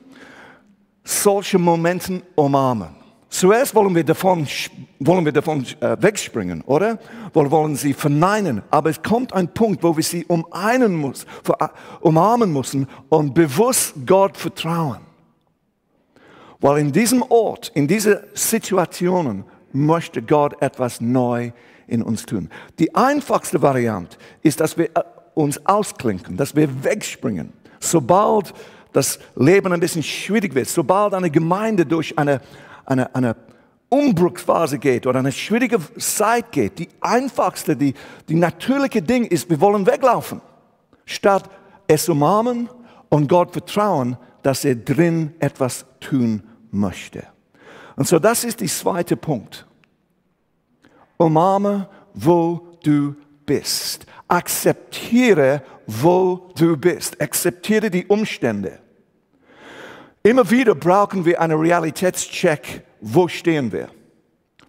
solche 1.04 1.58
Momente 1.58 2.22
umarmen. 2.36 2.90
Zuerst 3.30 3.74
wollen 3.74 3.96
wir 3.96 4.04
davon, 4.04 4.46
wollen 5.00 5.24
wir 5.24 5.32
davon 5.32 5.66
äh, 5.80 5.96
wegspringen, 6.02 6.62
oder? 6.64 7.00
Wir 7.34 7.50
wollen 7.50 7.78
sie 7.78 7.94
verneinen. 7.94 8.62
Aber 8.70 8.90
es 8.90 9.02
kommt 9.02 9.32
ein 9.32 9.48
Punkt, 9.54 9.84
wo 9.84 9.96
wir 9.96 10.04
sie 10.04 10.26
umeinen 10.26 10.98
muss, 10.98 11.26
umarmen 12.02 12.52
müssen 12.52 12.88
und 13.08 13.34
bewusst 13.34 13.94
Gott 14.06 14.36
vertrauen. 14.36 15.00
Weil 16.60 16.80
in 16.80 16.92
diesem 16.92 17.24
Ort, 17.24 17.72
in 17.74 17.88
diesen 17.88 18.18
Situationen, 18.34 19.46
möchte 19.72 20.22
Gott 20.22 20.62
etwas 20.62 21.00
neu 21.00 21.52
in 21.92 22.02
uns 22.02 22.26
tun. 22.26 22.50
Die 22.80 22.96
einfachste 22.96 23.62
Variante 23.62 24.18
ist, 24.42 24.60
dass 24.60 24.78
wir 24.78 24.86
äh, 24.86 25.04
uns 25.34 25.66
ausklinken, 25.66 26.38
dass 26.38 26.56
wir 26.56 26.84
wegspringen. 26.84 27.54
Sobald 27.80 28.54
das 28.94 29.20
Leben 29.36 29.72
ein 29.74 29.80
bisschen 29.80 30.04
schwierig 30.04 30.56
wird, 30.56 30.68
sobald 30.68 31.14
eine 31.14 31.30
Gemeinde 31.30 31.86
durch 31.86 32.18
eine, 32.18 32.42
eine, 32.86 33.14
eine 33.14 33.36
Umbruchsphase 33.90 34.80
geht 34.80 35.06
oder 35.06 35.20
eine 35.20 35.32
schwierige 35.32 35.80
Zeit 35.98 36.52
geht, 36.52 36.80
die 36.80 36.90
einfachste, 37.02 37.76
die, 37.76 37.94
die 38.30 38.36
natürliche 38.36 39.02
Ding 39.02 39.26
ist, 39.26 39.50
wir 39.50 39.60
wollen 39.60 39.86
weglaufen, 39.86 40.42
statt 41.06 41.50
es 41.88 42.08
umarmen 42.08 42.70
und 43.10 43.28
Gott 43.28 43.52
vertrauen, 43.52 44.18
dass 44.44 44.64
er 44.64 44.76
drin 44.76 45.34
etwas 45.40 45.86
tun 46.00 46.44
möchte. 46.72 47.24
Und 47.98 48.08
so, 48.08 48.18
das 48.18 48.44
ist 48.44 48.62
der 48.62 48.68
zweite 48.68 49.18
Punkt. 49.18 49.66
Umarme, 51.22 51.88
wo 52.14 52.78
du 52.84 53.16
bist. 53.46 54.06
Akzeptiere, 54.28 55.62
wo 55.86 56.52
du 56.58 56.78
bist. 56.78 57.22
Akzeptiere 57.22 57.90
die 57.90 58.06
Umstände. 58.06 58.80
Immer 60.24 60.50
wieder 60.50 60.76
brauchen 60.76 61.26
wir 61.26 61.42
einen 61.42 61.60
Realitätscheck. 61.60 62.84
Wo 63.02 63.28
stehen 63.28 63.72
wir? 63.72 63.90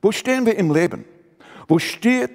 Wo 0.01 0.11
stehen 0.11 0.47
wir 0.47 0.57
im 0.57 0.73
Leben? 0.73 1.05
Wo, 1.69 1.79
steht, 1.79 2.31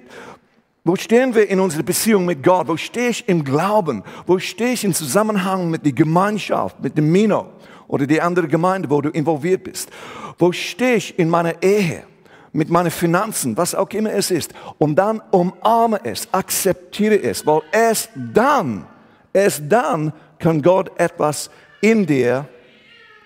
wo 0.84 0.96
stehen 0.96 1.34
wir 1.34 1.48
in 1.48 1.60
unserer 1.60 1.82
Beziehung 1.82 2.24
mit 2.24 2.42
Gott? 2.42 2.68
Wo 2.68 2.76
stehe 2.76 3.10
ich 3.10 3.28
im 3.28 3.44
Glauben? 3.44 4.04
Wo 4.26 4.38
stehe 4.38 4.72
ich 4.72 4.84
im 4.84 4.94
Zusammenhang 4.94 5.68
mit 5.68 5.84
der 5.84 5.92
Gemeinschaft, 5.92 6.80
mit 6.80 6.96
dem 6.96 7.10
Mino 7.10 7.48
oder 7.88 8.06
die 8.06 8.20
andere 8.20 8.48
Gemeinde, 8.48 8.88
wo 8.88 9.00
du 9.00 9.10
involviert 9.10 9.64
bist? 9.64 9.90
Wo 10.38 10.52
stehe 10.52 10.96
ich 10.96 11.18
in 11.18 11.28
meiner 11.28 11.62
Ehe? 11.62 12.04
Mit 12.52 12.70
meinen 12.70 12.90
Finanzen, 12.90 13.56
was 13.56 13.74
auch 13.74 13.90
immer 13.90 14.12
es 14.12 14.30
ist. 14.30 14.52
Und 14.78 14.96
dann 14.96 15.20
umarme 15.30 16.00
es, 16.04 16.32
akzeptiere 16.32 17.22
es, 17.22 17.46
weil 17.46 17.60
erst 17.72 18.10
dann, 18.14 18.86
erst 19.32 19.62
dann 19.68 20.12
kann 20.38 20.62
Gott 20.62 20.98
etwas 20.98 21.50
in 21.80 22.06
dir 22.06 22.48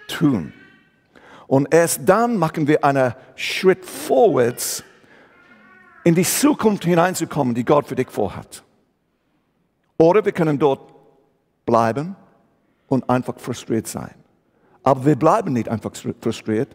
tun. 0.09 0.53
Und 1.47 1.73
erst 1.73 2.01
dann 2.09 2.37
machen 2.37 2.67
wir 2.67 2.85
einen 2.85 3.15
Schritt 3.35 3.85
vorwärts, 3.85 4.83
in 6.05 6.15
die 6.15 6.25
Zukunft 6.25 6.85
hineinzukommen, 6.85 7.55
die 7.55 7.65
Gott 7.65 7.87
für 7.87 7.95
dich 7.95 8.11
vorhat. 8.11 8.65
Oder 9.99 10.25
wir 10.25 10.33
können 10.33 10.59
dort 10.59 10.93
bleiben 11.65 12.17
und 12.89 13.09
einfach 13.09 13.39
frustriert 13.39 13.87
sein. 13.87 14.22
Aber 14.83 15.05
wir 15.07 15.17
bleiben 15.17 15.53
nicht 15.53 15.69
einfach 15.69 15.93
frustriert. 16.21 16.69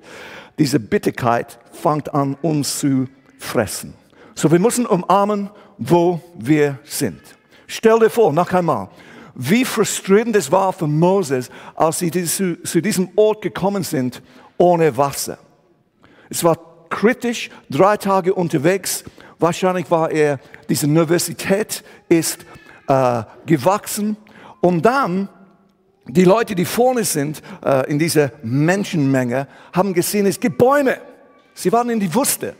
Diese 0.59 0.79
Bitterkeit 0.79 1.59
fängt 1.71 2.13
an, 2.13 2.35
uns 2.41 2.79
zu 2.79 3.07
fressen. 3.37 3.93
So, 4.33 4.51
wir 4.51 4.59
müssen 4.59 4.85
umarmen, 4.85 5.49
wo 5.77 6.21
wir 6.37 6.79
sind. 6.83 7.21
Stell 7.67 7.99
dir 7.99 8.09
vor, 8.09 8.31
noch 8.31 8.51
einmal, 8.53 8.89
wie 9.35 9.65
frustrierend 9.65 10.35
es 10.35 10.51
war 10.51 10.73
für 10.73 10.87
Moses, 10.87 11.49
als 11.75 11.99
sie 11.99 12.11
zu, 12.11 12.61
zu 12.63 12.81
diesem 12.81 13.09
Ort 13.15 13.41
gekommen 13.41 13.83
sind, 13.83 14.21
ohne 14.57 14.95
Wasser. 14.97 15.37
Es 16.29 16.43
war 16.43 16.57
kritisch, 16.89 17.49
drei 17.69 17.97
Tage 17.97 18.33
unterwegs. 18.33 19.03
Wahrscheinlich 19.39 19.91
war 19.91 20.09
er, 20.09 20.39
diese 20.69 20.87
Universität 20.87 21.83
ist 22.09 22.45
äh, 22.87 23.23
gewachsen. 23.45 24.17
Und 24.61 24.83
dann, 24.83 25.29
die 26.07 26.23
Leute, 26.23 26.55
die 26.55 26.65
vorne 26.65 27.03
sind 27.03 27.41
äh, 27.63 27.89
in 27.89 27.99
dieser 27.99 28.31
Menschenmenge, 28.43 29.47
haben 29.73 29.93
gesehen, 29.93 30.25
es 30.25 30.39
gibt 30.39 30.57
Bäume. 30.57 30.99
Sie 31.53 31.71
waren 31.71 31.89
in 31.89 31.99
die 31.99 32.13
Wüste. 32.13 32.55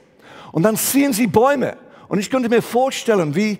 Und 0.51 0.63
dann 0.63 0.75
sehen 0.75 1.13
sie 1.13 1.27
Bäume. 1.27 1.77
Und 2.07 2.19
ich 2.19 2.29
könnte 2.29 2.49
mir 2.49 2.61
vorstellen, 2.61 3.35
wie 3.35 3.57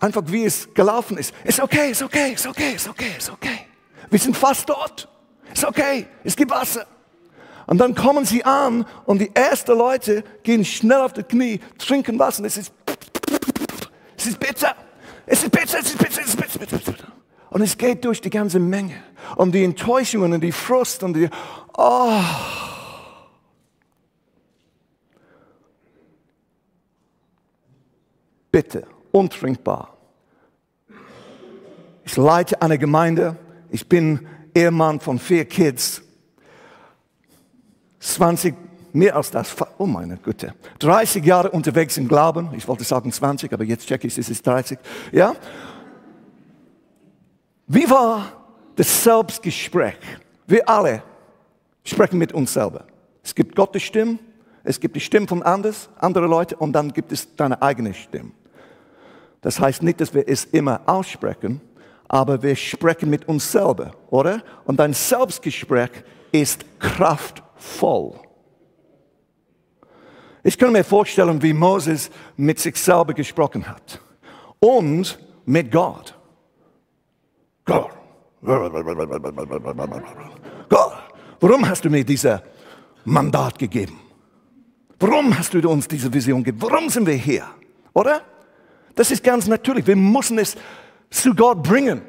einfach 0.00 0.22
wie 0.26 0.44
es 0.44 0.72
gelaufen 0.74 1.16
ist. 1.16 1.32
Ist 1.44 1.60
okay, 1.60 1.90
ist 1.90 2.02
okay, 2.02 2.32
ist 2.32 2.46
okay, 2.46 2.72
ist 2.74 2.88
okay, 2.88 3.12
ist 3.16 3.30
okay. 3.30 3.66
Wir 4.10 4.18
sind 4.18 4.36
fast 4.36 4.68
dort. 4.68 5.08
Ist 5.52 5.64
okay, 5.64 6.06
es 6.24 6.34
gibt 6.34 6.50
Wasser. 6.50 6.86
Und 7.66 7.78
dann 7.78 7.94
kommen 7.94 8.24
sie 8.24 8.44
an 8.44 8.84
und 9.04 9.20
die 9.20 9.30
ersten 9.34 9.78
Leute 9.78 10.24
gehen 10.42 10.64
schnell 10.64 11.00
auf 11.00 11.12
die 11.12 11.22
Knie, 11.22 11.60
trinken 11.78 12.18
Wasser. 12.18 12.44
Es 12.44 12.56
ist, 12.56 12.72
es 14.16 14.26
ist 14.26 14.40
bitter. 14.40 14.74
Es 15.26 15.42
ist 15.42 15.52
bitter, 15.52 15.78
es 15.78 15.86
ist 15.86 15.98
bitter, 15.98 16.20
es 16.20 16.28
ist 16.28 16.36
bitter, 16.36 16.58
bitter, 16.58 16.78
bitter. 16.78 17.11
Und 17.52 17.60
es 17.60 17.76
geht 17.76 18.02
durch 18.06 18.22
die 18.22 18.30
ganze 18.30 18.58
Menge. 18.58 18.94
Um 19.36 19.52
die 19.52 19.62
Enttäuschungen 19.62 20.32
und 20.32 20.40
die 20.40 20.52
Frust 20.52 21.02
und 21.02 21.12
die, 21.12 21.28
oh. 21.76 22.20
Bitte, 28.50 28.86
untrinkbar. 29.12 29.94
Ich 32.04 32.16
leite 32.16 32.60
eine 32.62 32.78
Gemeinde. 32.78 33.36
Ich 33.70 33.86
bin 33.86 34.26
Ehemann 34.54 34.98
von 34.98 35.18
vier 35.18 35.44
Kids. 35.44 36.02
20, 38.00 38.54
mehr 38.94 39.14
als 39.14 39.30
das, 39.30 39.54
oh 39.76 39.86
meine 39.86 40.16
Güte, 40.16 40.54
30 40.78 41.24
Jahre 41.24 41.50
unterwegs 41.50 41.98
im 41.98 42.08
Glauben. 42.08 42.48
Ich 42.56 42.66
wollte 42.66 42.84
sagen 42.84 43.12
20, 43.12 43.52
aber 43.52 43.64
jetzt 43.64 43.86
checke 43.86 44.06
ich, 44.06 44.16
es 44.16 44.30
ist 44.30 44.46
30. 44.46 44.78
Ja? 45.12 45.34
Wie 47.66 47.88
war 47.88 48.32
das 48.76 49.04
Selbstgespräch? 49.04 49.98
Wir 50.46 50.68
alle 50.68 51.02
sprechen 51.84 52.18
mit 52.18 52.32
uns 52.32 52.52
selber. 52.52 52.84
Es 53.22 53.34
gibt 53.34 53.54
Gottes 53.54 53.82
Stimme, 53.82 54.18
es 54.64 54.78
gibt 54.78 54.96
die 54.96 55.00
Stimme 55.00 55.26
von 55.26 55.42
anders, 55.42 55.88
andere 55.98 56.26
Leute 56.26 56.56
und 56.56 56.72
dann 56.72 56.92
gibt 56.92 57.12
es 57.12 57.34
deine 57.34 57.60
eigene 57.62 57.94
Stimme. 57.94 58.32
Das 59.40 59.58
heißt 59.58 59.82
nicht, 59.82 60.00
dass 60.00 60.14
wir 60.14 60.28
es 60.28 60.44
immer 60.44 60.80
aussprechen, 60.86 61.60
aber 62.08 62.42
wir 62.42 62.54
sprechen 62.54 63.10
mit 63.10 63.26
uns 63.26 63.50
selber, 63.50 63.92
oder? 64.10 64.42
Und 64.64 64.78
dein 64.78 64.92
Selbstgespräch 64.92 65.90
ist 66.30 66.64
kraftvoll. 66.78 68.14
Ich 70.44 70.58
kann 70.58 70.72
mir 70.72 70.84
vorstellen, 70.84 71.40
wie 71.42 71.52
Moses 71.52 72.10
mit 72.36 72.58
sich 72.58 72.76
selber 72.76 73.14
gesprochen 73.14 73.66
hat 73.66 74.00
und 74.58 75.18
mit 75.44 75.70
Gott. 75.70 76.14
Gott, 80.68 80.92
warum 81.40 81.68
hast 81.68 81.84
du 81.84 81.90
mir 81.90 82.04
dieses 82.04 82.40
Mandat 83.04 83.58
gegeben? 83.58 83.98
Warum 84.98 85.36
hast 85.36 85.54
du 85.54 85.68
uns 85.68 85.88
diese 85.88 86.12
Vision 86.12 86.42
gegeben? 86.42 86.62
Warum 86.62 86.88
sind 86.88 87.06
wir 87.06 87.14
hier? 87.14 87.44
Oder? 87.92 88.22
Das 88.94 89.10
ist 89.10 89.22
ganz 89.22 89.46
natürlich. 89.46 89.86
Wir 89.86 89.96
müssen 89.96 90.38
es 90.38 90.56
zu 91.10 91.34
Gott 91.34 91.62
bringen. 91.62 92.02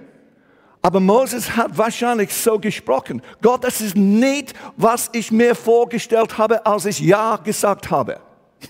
Aber 0.81 0.99
Moses 0.99 1.55
hat 1.55 1.77
wahrscheinlich 1.77 2.33
so 2.33 2.59
gesprochen. 2.59 3.21
Gott, 3.41 3.63
das 3.63 3.79
ist 3.79 3.95
nicht, 3.95 4.53
was 4.75 5.09
ich 5.13 5.31
mir 5.31 5.55
vorgestellt 5.55 6.37
habe, 6.37 6.65
als 6.65 6.85
ich 6.85 6.99
Ja 6.99 7.37
gesagt 7.37 7.89
habe. 7.89 8.19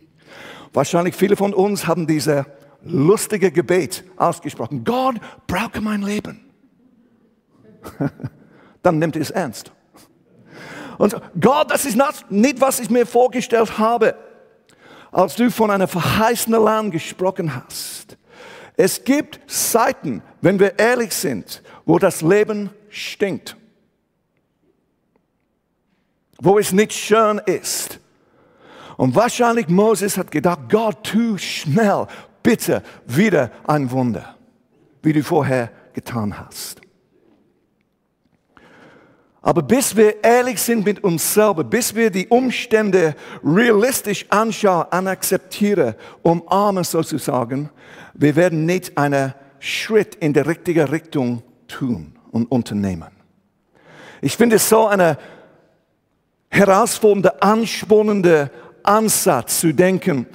wahrscheinlich 0.73 1.15
viele 1.17 1.37
von 1.37 1.53
uns 1.53 1.87
haben 1.87 2.07
diese 2.07 2.47
lustige 2.85 3.51
Gebet 3.51 4.05
ausgesprochen. 4.17 4.85
Gott, 4.85 5.17
brauche 5.47 5.81
mein 5.81 6.03
Leben. 6.03 6.48
Dann 8.83 8.99
nimmt 8.99 9.17
es 9.17 9.31
ernst. 9.31 9.73
Und 10.99 11.17
Gott, 11.41 11.71
das 11.71 11.85
ist 11.85 11.97
nicht, 12.29 12.61
was 12.61 12.81
ich 12.81 12.91
mir 12.91 13.07
vorgestellt 13.07 13.79
habe, 13.79 14.17
als 15.13 15.37
du 15.37 15.51
von 15.51 15.71
einer 15.71 15.89
verheißenen 15.89 16.63
Land 16.63 16.93
gesprochen 16.93 17.55
hast. 17.55 18.17
Es 18.77 19.03
gibt 19.03 19.41
Zeiten, 19.51 20.23
wenn 20.41 20.59
wir 20.61 20.79
ehrlich 20.79 21.13
sind, 21.13 21.63
wo 21.85 21.99
das 21.99 22.21
Leben 22.21 22.71
stinkt, 22.91 23.57
wo 26.41 26.59
es 26.59 26.73
nicht 26.73 26.93
schön 26.93 27.41
ist. 27.47 27.99
Und 28.97 29.15
wahrscheinlich 29.15 29.69
Moses 29.69 30.17
hat 30.17 30.31
gedacht, 30.31 30.61
Gott, 30.69 31.05
tu 31.05 31.39
schnell, 31.39 32.07
bitte 32.43 32.83
wieder 33.07 33.51
ein 33.67 33.91
Wunder, 33.91 34.37
wie 35.03 35.13
du 35.13 35.23
vorher 35.23 35.71
getan 35.93 36.39
hast. 36.39 36.81
Aber 39.41 39.63
bis 39.63 39.97
wir 39.97 40.23
ehrlich 40.25 40.61
sind 40.61 40.85
mit 40.85 41.05
uns 41.05 41.35
selber, 41.35 41.63
bis 41.63 41.95
wir 41.95 42.11
die 42.11 42.27
Umstände 42.27 43.15
realistisch 43.45 44.27
anschauen, 44.31 45.07
akzeptieren, 45.07 45.95
umarmen 46.23 46.85
sozusagen, 46.85 47.71
wir 48.15 48.35
werden 48.35 48.67
nicht 48.67 48.99
einen 48.99 49.35
Schritt 49.61 50.17
in 50.17 50.33
die 50.33 50.41
richtige 50.41 50.91
Richtung 50.91 51.43
tun 51.69 52.15
und 52.33 52.51
unternehmen. 52.51 53.11
Ich 54.21 54.37
finde 54.37 54.57
es 54.57 54.69
so 54.69 54.87
eine 54.89 55.17
herausfordernde, 56.51 57.41
anspornende 57.41 58.51
Ansatz 58.83 59.61
zu 59.61 59.73
denken, 59.73 60.27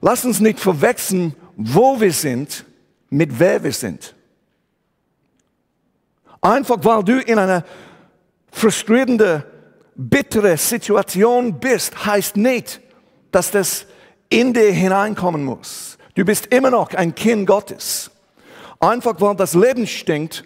lass 0.00 0.24
uns 0.24 0.38
nicht 0.38 0.60
verwechseln, 0.60 1.34
wo 1.56 2.00
wir 2.00 2.12
sind, 2.12 2.64
mit 3.10 3.38
wer 3.38 3.62
wir 3.64 3.72
sind. 3.72 4.14
Einfach 6.40 6.78
weil 6.82 7.02
du 7.02 7.20
in 7.20 7.38
einer 7.38 7.64
frustrierende, 8.52 9.44
bittere 9.96 10.56
Situation 10.56 11.58
bist, 11.58 12.06
heißt 12.06 12.36
nicht, 12.36 12.80
dass 13.32 13.50
das 13.50 13.86
in 14.28 14.52
dir 14.52 14.70
hineinkommen 14.70 15.44
muss. 15.44 15.98
Du 16.14 16.24
bist 16.24 16.46
immer 16.46 16.70
noch 16.70 16.94
ein 16.94 17.14
Kind 17.14 17.46
Gottes. 17.46 18.10
Einfach 18.78 19.20
weil 19.20 19.34
das 19.34 19.54
Leben 19.54 19.86
stinkt, 19.86 20.44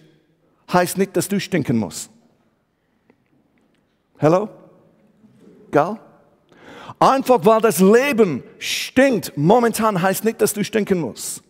heißt 0.73 0.97
nicht, 0.97 1.17
dass 1.17 1.29
du 1.29 1.39
stinken 1.41 1.77
musst. 1.77 2.11
Hello? 4.19 4.49
Gal? 5.71 6.01
Einfach 6.99 7.45
weil 7.45 7.61
das 7.61 7.81
Leben 7.81 8.43
stinkt 8.59 9.37
momentan, 9.37 10.01
heißt 10.01 10.25
nicht, 10.25 10.41
dass 10.41 10.55
du 10.55 10.65
stinken 10.65 11.01
musst. 11.01 11.43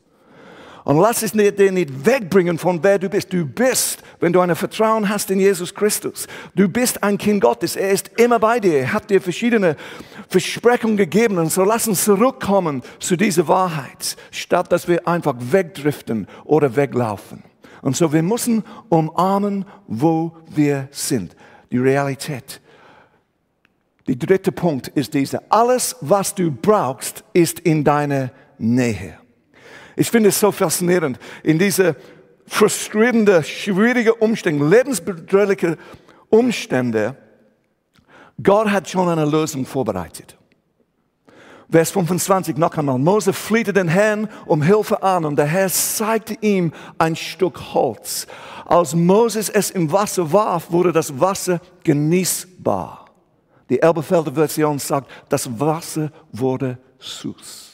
Und 0.86 1.00
lass 1.00 1.24
es 1.24 1.32
dir 1.32 1.72
nicht 1.72 2.06
wegbringen 2.06 2.58
von 2.58 2.80
wer 2.80 3.00
du 3.00 3.08
bist. 3.08 3.32
Du 3.32 3.44
bist, 3.44 4.04
wenn 4.20 4.32
du 4.32 4.38
ein 4.38 4.54
Vertrauen 4.54 5.08
hast 5.08 5.32
in 5.32 5.40
Jesus 5.40 5.74
Christus, 5.74 6.28
du 6.54 6.68
bist 6.68 7.02
ein 7.02 7.18
Kind 7.18 7.40
Gottes. 7.40 7.74
Er 7.74 7.90
ist 7.90 8.12
immer 8.20 8.38
bei 8.38 8.60
dir. 8.60 8.78
Er 8.78 8.92
hat 8.92 9.10
dir 9.10 9.20
verschiedene 9.20 9.74
Versprechungen 10.28 10.96
gegeben. 10.96 11.38
Und 11.38 11.50
so 11.50 11.64
lass 11.64 11.88
uns 11.88 12.04
zurückkommen 12.04 12.82
zu 13.00 13.16
dieser 13.16 13.48
Wahrheit, 13.48 14.16
statt 14.30 14.70
dass 14.70 14.86
wir 14.86 15.08
einfach 15.08 15.34
wegdriften 15.36 16.28
oder 16.44 16.76
weglaufen. 16.76 17.42
Und 17.82 17.96
so 17.96 18.12
wir 18.12 18.22
müssen 18.22 18.62
umarmen, 18.88 19.64
wo 19.88 20.36
wir 20.54 20.86
sind. 20.92 21.34
Die 21.72 21.78
Realität. 21.78 22.60
Der 24.06 24.14
dritte 24.14 24.52
Punkt 24.52 24.86
ist 24.86 25.14
dieser. 25.14 25.42
Alles, 25.48 25.96
was 26.00 26.32
du 26.32 26.52
brauchst, 26.52 27.24
ist 27.32 27.58
in 27.58 27.82
deiner 27.82 28.30
Nähe. 28.56 29.18
Ich 29.96 30.10
finde 30.10 30.28
es 30.28 30.38
so 30.38 30.52
faszinierend, 30.52 31.18
in 31.42 31.58
diese 31.58 31.96
frustrierende, 32.46 33.42
schwierige 33.42 34.14
Umstände, 34.14 34.64
lebensbedrohliche 34.66 35.78
Umstände, 36.28 37.16
Gott 38.42 38.68
hat 38.70 38.88
schon 38.88 39.08
eine 39.08 39.24
Lösung 39.24 39.64
vorbereitet. 39.64 40.36
Vers 41.70 41.90
25 41.90 42.56
noch 42.58 42.76
einmal. 42.76 42.98
Mose 42.98 43.32
flehte 43.32 43.72
den 43.72 43.88
Herrn 43.88 44.28
um 44.44 44.62
Hilfe 44.62 45.02
an 45.02 45.24
und 45.24 45.36
der 45.36 45.46
Herr 45.46 45.68
zeigte 45.68 46.36
ihm 46.40 46.72
ein 46.98 47.16
Stück 47.16 47.74
Holz. 47.74 48.26
Als 48.66 48.94
Moses 48.94 49.48
es 49.48 49.70
im 49.70 49.90
Wasser 49.90 50.30
warf, 50.32 50.70
wurde 50.70 50.92
das 50.92 51.18
Wasser 51.18 51.60
genießbar. 51.82 53.06
Die 53.68 53.82
Elberfelder 53.82 54.32
Version 54.32 54.78
sagt, 54.78 55.10
das 55.28 55.48
Wasser 55.58 56.12
wurde 56.30 56.78
süß. 57.00 57.65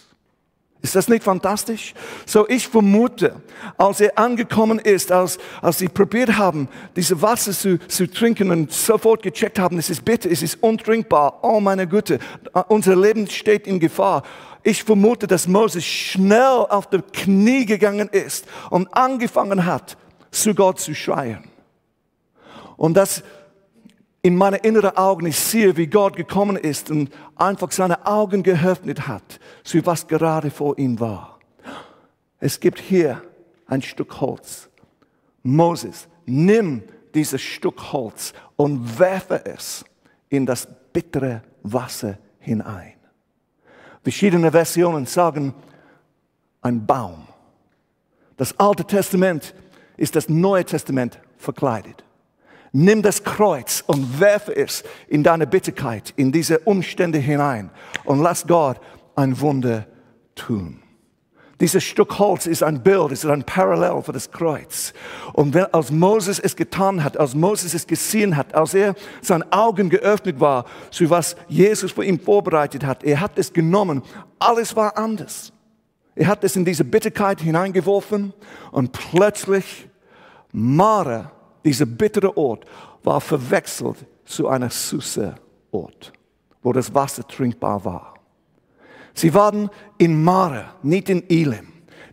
Ist 0.83 0.97
das 0.97 1.07
nicht 1.07 1.23
fantastisch? 1.23 1.95
So, 2.27 2.49
ich 2.49 2.67
vermute, 2.67 3.37
als 3.79 4.01
er 4.01 4.19
angekommen 4.19 4.81
ist, 4.81 5.13
als, 5.13 5.39
als 5.61 5.79
sie 5.79 5.89
probiert 5.89 6.37
haben, 6.37 6.69
diese 6.97 7.23
Wasser 7.23 7.53
zu, 7.53 7.79
zu 7.87 8.11
trinken 8.11 8.51
und 8.51 8.73
sofort 8.73 9.23
gecheckt 9.23 9.61
haben, 9.61 9.79
es 9.79 9.91
ist 9.91 10.05
bitter, 10.05 10.29
es 10.29 10.43
ist 10.43 10.61
untrinkbar, 10.61 11.39
oh 11.43 11.61
meine 11.61 11.87
Güte, 11.87 12.19
unser 12.67 12.97
Leben 12.97 13.31
steht 13.31 13.69
in 13.69 13.79
Gefahr. 13.79 14.25
Ich 14.65 14.83
vermute, 14.83 15.29
dass 15.29 15.47
Moses 15.47 15.85
schnell 15.85 16.67
auf 16.69 16.91
die 16.91 17.01
Knie 17.01 17.65
gegangen 17.65 18.09
ist 18.09 18.47
und 18.69 18.93
angefangen 18.93 19.65
hat, 19.65 19.97
zu 20.33 20.53
Gott 20.53 20.81
zu 20.81 20.95
schreien. 20.97 21.45
Und 22.77 22.95
das 22.95 23.23
in 24.23 24.37
meine 24.37 24.59
inneren 24.59 24.97
Augen, 24.97 25.27
ich 25.27 25.39
sehe, 25.39 25.77
wie 25.77 25.89
Gott 25.89 26.17
gekommen 26.17 26.57
ist 26.57 26.91
und 26.91 27.11
einfach 27.35 27.73
seine 27.73 28.07
Augen 28.07 28.45
geöffnet 28.45 29.09
hat, 29.09 29.41
zu 29.65 29.85
was 29.85 30.07
gerade 30.07 30.51
vor 30.51 30.79
ihm 30.79 31.01
war. 31.01 31.41
Es 32.39 32.61
gibt 32.61 32.79
hier 32.79 33.23
ein 33.67 33.83
Stück 33.83 34.21
Holz. 34.21 34.69
Moses, 35.43 36.09
nimm 36.25 36.85
dieses 37.15 37.43
Stück 37.43 37.93
Holz 37.93 38.33
und 38.57 38.99
werfe 38.99 39.45
es 39.45 39.85
in 40.29 40.47
das 40.47 40.69
bittere 40.93 41.43
Wasser 41.65 42.19
hinein. 42.39 42.95
Verschiedene 44.03 44.53
Versionen 44.53 45.07
sagen, 45.07 45.53
ein 46.61 46.87
Baum. 46.87 47.27
Das 48.37 48.59
Alte 48.59 48.85
Testament 48.85 49.55
ist 49.97 50.15
das 50.15 50.29
Neue 50.29 50.65
Testament 50.65 51.19
verkleidet. 51.37 52.05
Nimm 52.73 53.03
das 53.03 53.23
Kreuz 53.23 53.85
und 53.87 54.19
werfe 54.19 54.57
es 54.57 54.83
in 55.07 55.23
deine 55.23 55.47
Bitterkeit, 55.47 56.15
in 56.17 56.33
diese 56.33 56.61
Umstände 56.61 57.19
hinein 57.19 57.71
und 58.05 58.21
lass 58.23 58.47
Gott 58.47 58.81
ein 59.15 59.39
Wunder 59.41 59.87
tun. 60.35 60.83
Dieses 61.61 61.85
Stück 61.85 62.19
Holz 62.19 62.47
ist 62.47 62.65
ein 62.65 62.83
Bild, 62.83 63.13
ist 63.13 63.25
ein 63.25 63.45
Parallel 63.45 64.03
für 64.03 64.13
das 64.13 64.33
Kreuz. 64.33 64.93
Und 65.33 65.55
wenn, 65.55 65.67
als 65.67 65.93
Moses 65.93 66.41
es 66.41 66.57
getan 66.57 67.05
hat, 67.05 67.17
als 67.17 67.37
Moses 67.37 67.73
es 67.75 67.87
gesehen 67.87 68.37
hat, 68.37 68.55
als 68.55 68.75
er 68.75 68.97
seine 69.21 69.47
Augen 69.53 69.89
geöffnet 69.89 70.41
war, 70.41 70.65
zu 70.91 71.09
was 71.09 71.37
Jesus 71.47 71.93
für 71.93 72.05
ihn 72.05 72.19
vorbereitet 72.19 72.85
hat, 72.85 73.05
er 73.05 73.21
hat 73.21 73.39
es 73.39 73.53
genommen, 73.53 74.03
alles 74.41 74.75
war 74.75 74.99
anders. 74.99 75.53
Er 76.17 76.27
hat 76.27 76.43
es 76.43 76.57
in 76.57 76.65
diese 76.65 76.85
Bitterkeit 76.85 77.41
hineingeworfen 77.41 78.33
und 78.73 78.91
plötzlich 78.93 79.89
Mara 80.51 81.31
dieser 81.65 81.87
bittere 81.87 82.37
Ort 82.37 82.65
war 83.03 83.21
verwechselt 83.21 84.05
zu 84.25 84.49
einer 84.49 84.71
süßen 84.71 85.35
Ort, 85.71 86.13
wo 86.63 86.73
das 86.73 86.95
Wasser 86.95 87.27
trinkbar 87.27 87.85
war. 87.85 88.15
Sie 89.15 89.33
waren 89.35 89.71
in 89.99 90.23
Mare, 90.23 90.67
nicht 90.83 91.09
in 91.09 91.29
Elim. 91.29 91.69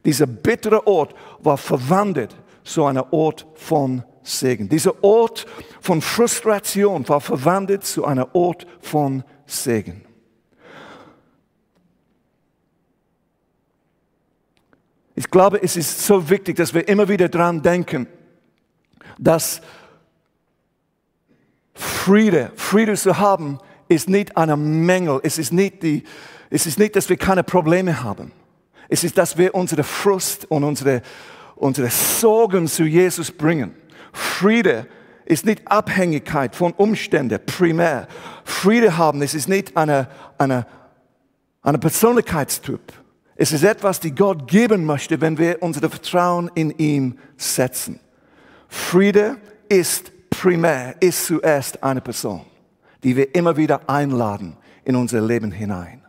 Dieser 0.06 0.28
bittere 0.28 0.86
Ort 0.86 1.14
war 1.40 1.58
verwandelt 1.58 2.36
zu 2.64 2.86
einer 2.86 3.12
Ort 3.14 3.48
von 3.56 4.04
Segen. 4.24 4.70
Dieser 4.70 5.04
Ort 5.04 5.46
von 5.82 6.02
Frustration 6.02 7.08
war 7.08 7.22
verwandelt 7.22 7.84
zu 7.84 8.06
einer 8.06 8.36
Ort 8.36 8.68
von 8.82 9.24
Segen. 9.46 10.04
Ich 15.16 15.30
glaube, 15.30 15.62
es 15.62 15.76
ist 15.76 16.06
so 16.06 16.30
wichtig, 16.30 16.56
dass 16.56 16.74
wir 16.74 16.88
immer 16.88 17.10
wieder 17.10 17.28
dran 17.28 17.62
denken, 17.62 18.08
dass 19.20 19.62
Friede, 21.74 22.52
Friede 22.56 22.96
zu 22.96 23.20
haben, 23.20 23.60
ist 23.88 24.10
nicht 24.10 24.36
ein 24.38 24.86
Mängel. 24.86 25.20
Es 25.24 25.38
ist 25.38 25.54
nicht, 25.54 25.84
die, 25.84 26.04
es 26.50 26.66
ist 26.66 26.80
nicht, 26.80 26.96
dass 26.96 27.10
wir 27.10 27.18
keine 27.18 27.44
Probleme 27.44 28.04
haben. 28.04 28.32
Es 28.88 29.04
ist, 29.04 29.18
dass 29.18 29.38
wir 29.38 29.54
unsere 29.54 29.84
Frust 29.84 30.46
und 30.50 30.64
unsere, 30.64 31.02
unsere 31.56 31.90
Sorgen 31.90 32.68
zu 32.68 32.84
Jesus 32.84 33.32
bringen. 33.32 33.76
Friede 34.12 34.88
ist 35.26 35.46
nicht 35.46 35.62
Abhängigkeit 35.68 36.56
von 36.56 36.74
Umständen 36.74 37.40
primär. 37.46 38.08
Friede 38.44 38.98
haben, 38.98 39.22
es 39.22 39.36
ist 39.36 39.48
nicht 39.48 39.78
eine, 39.78 40.10
eine, 40.38 40.66
eine 41.62 41.78
Persönlichkeitstyp. 41.78 42.82
Es 43.36 43.52
ist 43.52 43.64
etwas, 43.64 44.00
die 44.00 44.14
Gott 44.14 44.48
geben 44.48 44.86
möchte, 44.86 45.22
wenn 45.22 45.38
wir 45.38 45.62
unser 45.62 45.88
Vertrauen 45.90 46.52
in 46.56 46.72
ihn 46.72 47.20
setzen. 47.38 48.00
Friede 48.70 49.38
ist 49.68 50.12
primär, 50.30 50.96
ist 51.02 51.26
zuerst 51.26 51.84
eine 51.84 52.02
Person, 52.02 52.46
die 53.04 53.16
wir 53.16 53.36
immer 53.36 53.58
wieder 53.58 53.90
einladen 53.90 54.56
in 54.86 54.96
unser 54.96 55.22
Leben 55.22 55.52
hinein. 55.52 56.06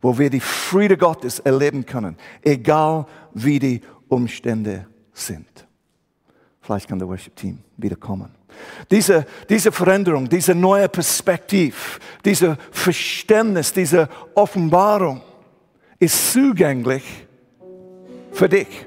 Wo 0.00 0.18
wir 0.18 0.30
die 0.30 0.40
Friede 0.40 0.96
Gottes 0.96 1.38
erleben 1.38 1.86
können, 1.86 2.16
egal 2.42 3.06
wie 3.32 3.58
die 3.58 3.80
Umstände 4.08 4.86
sind. 5.12 5.66
Vielleicht 6.60 6.88
kann 6.88 6.98
der 6.98 7.08
Worship-Team 7.08 7.58
wiederkommen. 7.76 8.30
Diese, 8.90 9.26
diese 9.48 9.72
Veränderung, 9.72 10.28
diese 10.28 10.54
neue 10.54 10.88
Perspektiv, 10.88 11.98
diese 12.24 12.56
Verständnis, 12.70 13.72
diese 13.72 14.08
Offenbarung 14.34 15.20
ist 15.98 16.32
zugänglich 16.32 17.26
für 18.32 18.48
dich. 18.48 18.86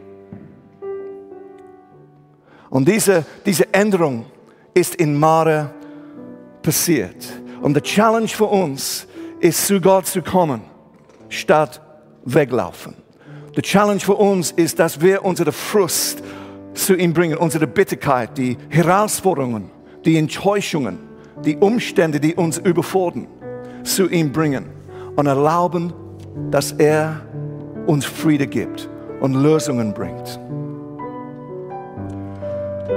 Und 2.69 2.87
diese, 2.87 3.25
diese 3.45 3.73
Änderung 3.73 4.25
ist 4.73 4.95
in 4.95 5.17
Mare 5.17 5.71
passiert. 6.61 7.15
Und 7.61 7.75
die 7.75 7.81
Challenge 7.81 8.27
für 8.27 8.45
uns 8.45 9.07
ist, 9.39 9.65
zu 9.65 9.79
Gott 9.79 10.05
zu 10.05 10.21
kommen, 10.21 10.61
statt 11.29 11.81
weglaufen. 12.25 12.95
Die 13.55 13.61
Challenge 13.61 13.99
für 13.99 14.15
uns 14.15 14.51
ist, 14.51 14.77
dass 14.79 15.01
wir 15.01 15.25
unsere 15.25 15.51
Frust 15.51 16.21
zu 16.73 16.95
ihm 16.95 17.13
bringen, 17.13 17.37
unsere 17.37 17.65
Bitterkeit, 17.65 18.37
die 18.37 18.57
Herausforderungen, 18.69 19.71
die 20.05 20.17
Enttäuschungen, 20.17 20.99
die 21.43 21.57
Umstände, 21.57 22.19
die 22.19 22.35
uns 22.35 22.57
überfordern, 22.57 23.27
zu 23.83 24.09
ihm 24.09 24.31
bringen 24.31 24.65
und 25.15 25.25
erlauben, 25.25 25.93
dass 26.51 26.73
er 26.73 27.21
uns 27.87 28.05
Friede 28.05 28.45
gibt 28.45 28.89
und 29.21 29.33
Lösungen 29.33 29.93
bringt. 29.93 30.39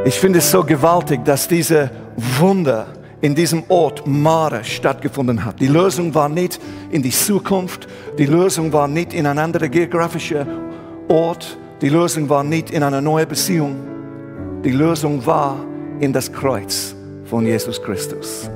Ich 0.05 0.19
finde 0.19 0.39
es 0.39 0.51
so 0.51 0.63
gewaltig, 0.63 1.25
dass 1.25 1.49
diese 1.49 1.91
Wunder 2.39 2.87
in 3.21 3.35
diesem 3.35 3.65
Ort 3.69 4.07
Mare 4.07 4.65
stattgefunden 4.65 5.45
hat. 5.45 5.61
Die 5.61 5.67
Lösung 5.67 6.15
war 6.15 6.29
nicht 6.29 6.61
in 6.91 7.03
die 7.03 7.11
Zukunft, 7.11 7.87
die 8.19 8.27
Lösung 8.27 8.73
war 8.73 8.89
nicht 8.89 9.13
in 9.13 9.27
ein 9.27 9.39
anderer 9.39 9.69
geografischer 9.69 10.47
Ort, 11.09 11.59
die 11.83 11.89
Lösung 11.89 12.29
war 12.29 12.45
nicht 12.45 12.71
in 12.71 12.83
einer 12.83 13.01
neuen 13.01 13.29
Beziehung, 13.29 13.77
die 14.65 14.71
Lösung 14.71 15.25
war 15.27 15.57
in 15.99 16.13
das 16.13 16.33
Kreuz 16.33 16.95
von 17.25 17.45
Jesus 17.45 17.83
Christus. 17.83 18.49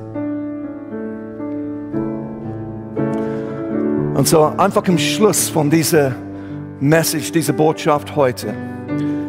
Und 4.14 4.28
so 4.28 4.44
einfach 4.56 4.86
im 4.86 4.98
Schluss 4.98 5.48
von 5.48 5.68
dieser 5.68 6.14
Message, 6.80 7.32
dieser 7.32 7.52
Botschaft 7.52 8.14
heute, 8.16 8.54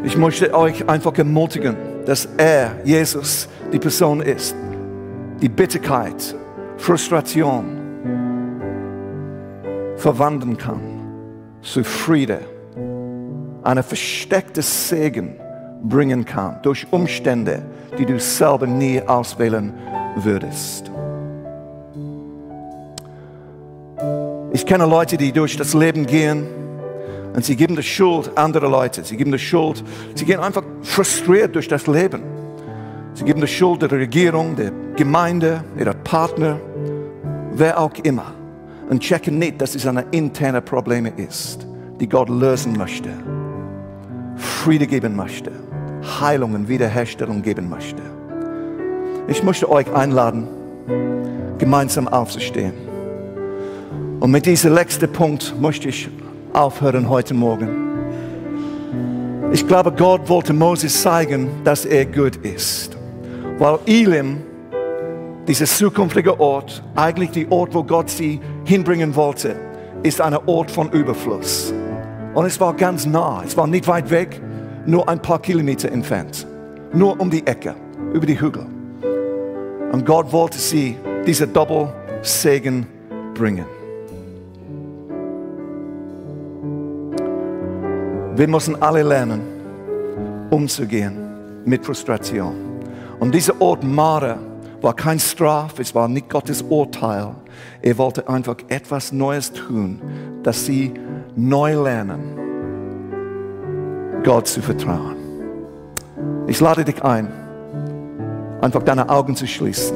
ich 0.06 0.16
möchte 0.16 0.54
euch 0.54 0.88
einfach 0.88 1.18
ermutigen, 1.18 1.76
dass 2.06 2.28
er, 2.38 2.76
Jesus, 2.84 3.48
die 3.72 3.80
Person 3.80 4.22
ist, 4.22 4.56
die 5.42 5.50
Bitterkeit, 5.50 6.36
Frustration 6.78 7.66
verwandeln 9.98 10.58
kann 10.58 10.82
zu 11.62 11.84
Friede, 11.84 12.42
eine 13.64 13.82
versteckte 13.82 14.62
Segen 14.62 15.36
bringen 15.84 16.24
kann 16.26 16.60
durch 16.62 16.86
Umstände, 16.92 17.64
die 17.98 18.06
du 18.06 18.20
selber 18.20 18.68
nie 18.68 19.02
auswählen 19.02 19.74
würdest. 20.18 20.92
Ich 24.54 24.66
kenne 24.66 24.86
Leute, 24.86 25.18
die 25.18 25.32
durch 25.32 25.58
das 25.58 25.74
Leben 25.74 26.06
gehen 26.06 26.48
und 27.36 27.44
sie 27.44 27.56
geben 27.58 27.76
die 27.76 27.84
Schuld 27.84 28.32
anderen 28.38 28.72
Leute. 28.72 29.04
Sie 29.04 29.18
geben 29.18 29.34
die 29.34 29.40
Schuld, 29.40 29.84
sie 30.16 30.24
gehen 30.24 30.40
einfach 30.40 30.64
frustriert 30.84 31.54
durch 31.54 31.68
das 31.68 31.86
Leben. 31.86 32.24
Sie 33.14 33.26
geben 33.26 33.42
die 33.42 33.48
Schuld 33.48 33.82
der 33.82 33.92
Regierung, 33.92 34.56
der 34.56 34.72
Gemeinde, 34.96 35.64
ihrer 35.78 35.94
Partner, 35.94 36.60
wer 37.54 37.80
auch 37.80 37.94
immer. 38.04 38.34
Und 38.90 39.02
checken 39.02 39.38
nicht, 39.38 39.60
dass 39.62 39.76
es 39.76 39.86
eine 39.86 40.06
interne 40.12 40.62
Probleme 40.62 41.12
ist, 41.18 41.68
die 42.00 42.08
Gott 42.08 42.30
lösen 42.30 42.78
möchte. 42.78 43.10
Friede 44.38 44.88
geben 44.88 45.16
möchte. 45.16 45.52
Heilungen, 46.22 46.68
Wiederherstellung 46.68 47.42
geben 47.42 47.70
möchte. 47.70 48.02
Ich 49.28 49.44
möchte 49.44 49.70
euch 49.70 49.92
einladen, 49.94 50.48
gemeinsam 51.58 52.08
aufzustehen. 52.08 52.74
Und 54.20 54.32
mit 54.32 54.46
diesem 54.46 54.74
letzten 54.74 55.12
Punkt 55.12 55.60
möchte 55.60 55.90
ich 55.90 56.10
aufhören 56.56 57.10
heute 57.10 57.34
Morgen. 57.34 57.86
Ich 59.52 59.68
glaube, 59.68 59.92
Gott 59.92 60.28
wollte 60.30 60.54
Moses 60.54 61.02
zeigen, 61.02 61.50
dass 61.64 61.86
er 61.86 62.06
gut 62.06 62.38
ist. 62.38 62.98
Weil 63.58 63.80
Elim, 63.86 64.42
dieser 65.48 65.66
zukünftige 65.66 66.40
Ort, 66.40 66.82
eigentlich 66.96 67.32
der 67.32 67.52
Ort, 67.52 67.74
wo 67.74 67.84
Gott 67.84 68.10
sie 68.10 68.40
hinbringen 68.64 69.16
wollte, 69.16 69.56
ist 70.04 70.22
ein 70.22 70.36
Ort 70.46 70.72
von 70.72 70.90
Überfluss. 70.92 71.74
Und 72.34 72.46
es 72.46 72.60
war 72.60 72.74
ganz 72.74 73.06
nah, 73.06 73.44
es 73.46 73.56
war 73.56 73.68
nicht 73.68 73.88
weit 73.88 74.10
weg, 74.10 74.42
nur 74.86 75.08
ein 75.08 75.22
paar 75.22 75.40
Kilometer 75.40 75.92
entfernt. 75.92 76.48
Nur 76.94 77.20
um 77.20 77.30
die 77.30 77.46
Ecke, 77.46 77.76
über 78.14 78.26
die 78.26 78.40
Hügel. 78.40 78.66
Und 79.92 80.06
Gott 80.06 80.32
wollte 80.32 80.58
sie 80.58 80.98
diese 81.26 81.48
Doppelsegen 81.48 82.88
bringen. 83.34 83.75
Wir 88.36 88.50
müssen 88.50 88.82
alle 88.82 89.02
lernen, 89.02 89.42
umzugehen 90.50 91.64
mit 91.64 91.86
Frustration. 91.86 92.82
Und 93.18 93.34
dieser 93.34 93.62
Ort 93.62 93.82
Mare 93.82 94.38
war 94.82 94.94
kein 94.94 95.20
Straf, 95.20 95.80
es 95.80 95.96
war 95.96 96.10
nicht 96.10 96.30
Gottes 96.30 96.62
Urteil. 96.62 97.34
Er 97.82 97.98
wollte 97.98 98.28
einfach 98.28 98.58
etwas 98.68 99.14
Neues 99.14 99.54
tun, 99.54 100.02
dass 100.44 100.66
sie 100.66 100.94
neu 101.38 101.82
lernen, 101.82 102.20
Gott 104.26 104.48
zu 104.48 104.62
vertrauen. 104.62 105.16
Ich 106.48 106.60
lade 106.60 106.84
dich 106.84 107.02
ein, 107.06 107.32
einfach 108.60 108.84
deine 108.84 109.08
Augen 109.08 109.38
zu 109.38 109.48
schließen. 109.48 109.96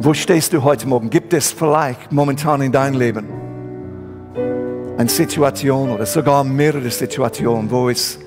Wo 0.00 0.14
stehst 0.14 0.52
du 0.52 0.64
heute 0.64 0.88
Morgen? 0.88 1.10
Gibt 1.10 1.32
es 1.32 1.52
vielleicht 1.52 2.10
momentan 2.10 2.60
in 2.62 2.72
deinem 2.72 2.98
Leben 2.98 3.39
eine 5.00 5.08
Situation 5.08 5.90
oder 5.90 6.04
sogar 6.04 6.44
mehrere 6.44 6.90
Situationen, 6.90 7.70
wo 7.70 7.88
es 7.88 8.18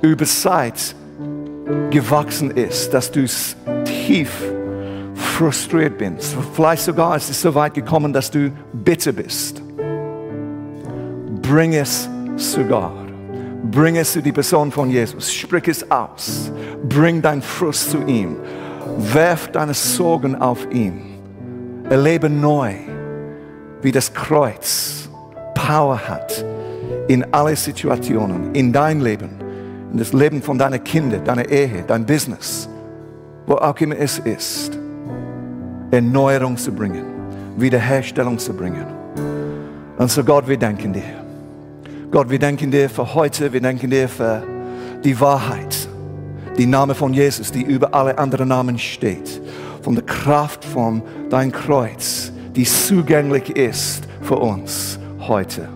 über 0.00 0.24
Zeit 0.24 0.94
gewachsen 1.90 2.52
ist, 2.52 2.94
dass 2.94 3.10
du 3.10 3.26
tief 3.84 4.30
frustriert 5.14 5.98
bist. 5.98 6.36
Vielleicht 6.54 6.84
sogar 6.84 7.16
ist 7.16 7.30
es 7.30 7.42
so 7.42 7.52
weit 7.56 7.74
gekommen, 7.74 8.12
dass 8.12 8.30
du 8.30 8.52
bitter 8.72 9.10
bist. 9.10 9.60
Bring 11.42 11.74
es 11.74 12.08
zu 12.36 12.62
Gott. 12.62 12.92
Bring 13.64 13.96
es 13.96 14.12
zu 14.12 14.22
die 14.22 14.32
Person 14.32 14.70
von 14.70 14.88
Jesus. 14.88 15.32
Sprich 15.32 15.66
es 15.66 15.90
aus. 15.90 16.52
Bring 16.88 17.20
dein 17.20 17.42
Frust 17.42 17.90
zu 17.90 18.02
ihm. 18.06 18.36
Werf 18.98 19.50
deine 19.50 19.74
Sorgen 19.74 20.36
auf 20.36 20.70
ihn. 20.70 21.02
Erlebe 21.88 22.30
neu, 22.30 22.74
wie 23.82 23.90
das 23.90 24.14
Kreuz 24.14 24.99
Power 25.70 26.00
hat 26.08 26.44
in 27.06 27.24
alle 27.32 27.54
Situationen, 27.54 28.52
in 28.56 28.72
dein 28.72 29.00
Leben, 29.00 29.30
in 29.92 29.98
das 29.98 30.12
Leben 30.12 30.42
von 30.42 30.58
deinen 30.58 30.82
Kindern, 30.82 31.24
deiner 31.24 31.48
Ehe, 31.48 31.84
dein 31.86 32.04
Business, 32.04 32.68
wo 33.46 33.54
auch 33.54 33.76
immer 33.78 33.96
es 33.96 34.18
ist, 34.18 34.76
Erneuerung 35.92 36.56
zu 36.56 36.72
bringen, 36.72 37.04
Wiederherstellung 37.56 38.36
zu 38.36 38.52
bringen. 38.52 38.84
Und 39.96 40.10
so 40.10 40.24
Gott, 40.24 40.48
wir 40.48 40.58
danken 40.58 40.92
dir. 40.92 41.24
Gott, 42.10 42.28
wir 42.28 42.40
danken 42.40 42.72
dir 42.72 42.90
für 42.90 43.14
heute, 43.14 43.52
wir 43.52 43.60
danken 43.60 43.90
dir 43.90 44.08
für 44.08 44.42
die 45.04 45.20
Wahrheit, 45.20 45.88
die 46.58 46.66
Name 46.66 46.96
von 46.96 47.14
Jesus, 47.14 47.52
die 47.52 47.62
über 47.62 47.94
alle 47.94 48.18
anderen 48.18 48.48
Namen 48.48 48.76
steht, 48.76 49.40
von 49.82 49.94
der 49.94 50.04
Kraft 50.04 50.64
von 50.64 51.00
dein 51.28 51.52
Kreuz, 51.52 52.32
die 52.56 52.64
zugänglich 52.64 53.54
ist 53.54 54.02
für 54.20 54.34
uns 54.34 54.98
heute. 55.30 55.68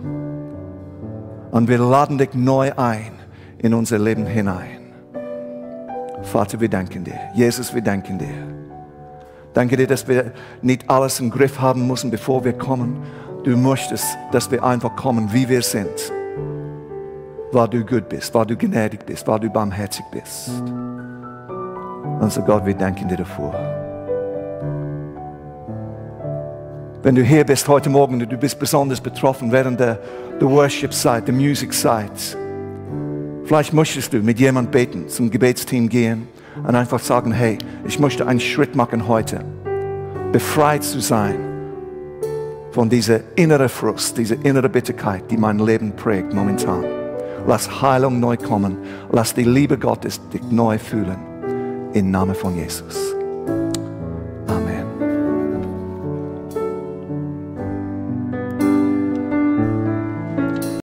Und 1.49 1.67
wir 1.67 1.79
laden 1.79 2.19
dich 2.19 2.35
neu 2.35 2.71
ein 2.75 3.13
in 3.57 3.73
unser 3.73 3.97
Leben 3.97 4.27
hinein. 4.27 4.93
Vater, 6.21 6.59
wir 6.59 6.69
danken 6.69 7.03
dir. 7.03 7.17
Jesus, 7.33 7.73
wir 7.73 7.81
danken 7.81 8.19
dir. 8.19 8.55
Danke 9.53 9.77
dir, 9.77 9.87
dass 9.87 10.07
wir 10.07 10.33
nicht 10.61 10.89
alles 10.89 11.19
im 11.19 11.31
Griff 11.31 11.59
haben 11.59 11.87
müssen, 11.87 12.11
bevor 12.11 12.43
wir 12.43 12.53
kommen. 12.53 13.01
Du 13.43 13.55
möchtest, 13.55 14.05
dass 14.31 14.51
wir 14.51 14.63
einfach 14.63 14.95
kommen, 14.95 15.31
wie 15.31 15.47
wir 15.47 15.61
sind. 15.61 16.11
Weil 17.51 17.69
du 17.69 17.85
gut 17.85 18.09
bist, 18.09 18.33
weil 18.33 18.45
du 18.45 18.57
gnädig 18.57 19.05
bist, 19.05 19.25
weil 19.27 19.39
du 19.39 19.49
barmherzig 19.49 20.03
bist. 20.11 20.49
Und 22.19 22.31
so 22.31 22.41
Gott, 22.41 22.65
wir 22.65 22.73
danken 22.73 23.07
dir 23.07 23.17
dafür. 23.17 23.84
Wenn 27.05 27.13
du 27.13 27.21
hier 27.21 27.43
bist 27.43 27.67
heute 27.67 27.91
Morgen 27.91 28.19
und 28.19 28.31
du 28.31 28.35
bist 28.35 28.57
besonders 28.57 28.99
betroffen 28.99 29.51
während 29.51 29.79
der, 29.79 29.99
der 30.41 30.49
Worship-Zeit, 30.49 31.27
der 31.27 31.35
Music-Zeit, 31.35 32.35
Vielleicht 33.43 33.73
möchtest 33.73 34.11
du 34.11 34.17
mit 34.23 34.39
jemand 34.39 34.71
beten, 34.71 35.07
zum 35.07 35.29
Gebetsteam 35.29 35.87
gehen 35.87 36.27
und 36.67 36.73
einfach 36.73 36.99
sagen, 36.99 37.31
hey, 37.31 37.59
ich 37.85 37.99
möchte 37.99 38.25
einen 38.25 38.39
Schritt 38.39 38.75
machen 38.75 39.07
heute, 39.07 39.45
befreit 40.31 40.83
zu 40.83 40.99
sein 40.99 41.35
von 42.71 42.89
dieser 42.89 43.19
inneren 43.35 43.69
Frust, 43.69 44.17
dieser 44.17 44.43
inneren 44.43 44.71
Bitterkeit, 44.71 45.29
die 45.29 45.37
mein 45.37 45.59
Leben 45.59 45.95
prägt 45.95 46.33
momentan. 46.33 46.83
Lass 47.45 47.83
Heilung 47.83 48.19
neu 48.19 48.35
kommen. 48.35 48.77
Lass 49.11 49.35
die 49.35 49.43
Liebe 49.43 49.77
Gottes 49.77 50.19
dich 50.33 50.41
neu 50.49 50.79
fühlen. 50.79 51.17
Im 51.93 52.09
Namen 52.09 52.33
von 52.33 52.55
Jesus. 52.55 53.15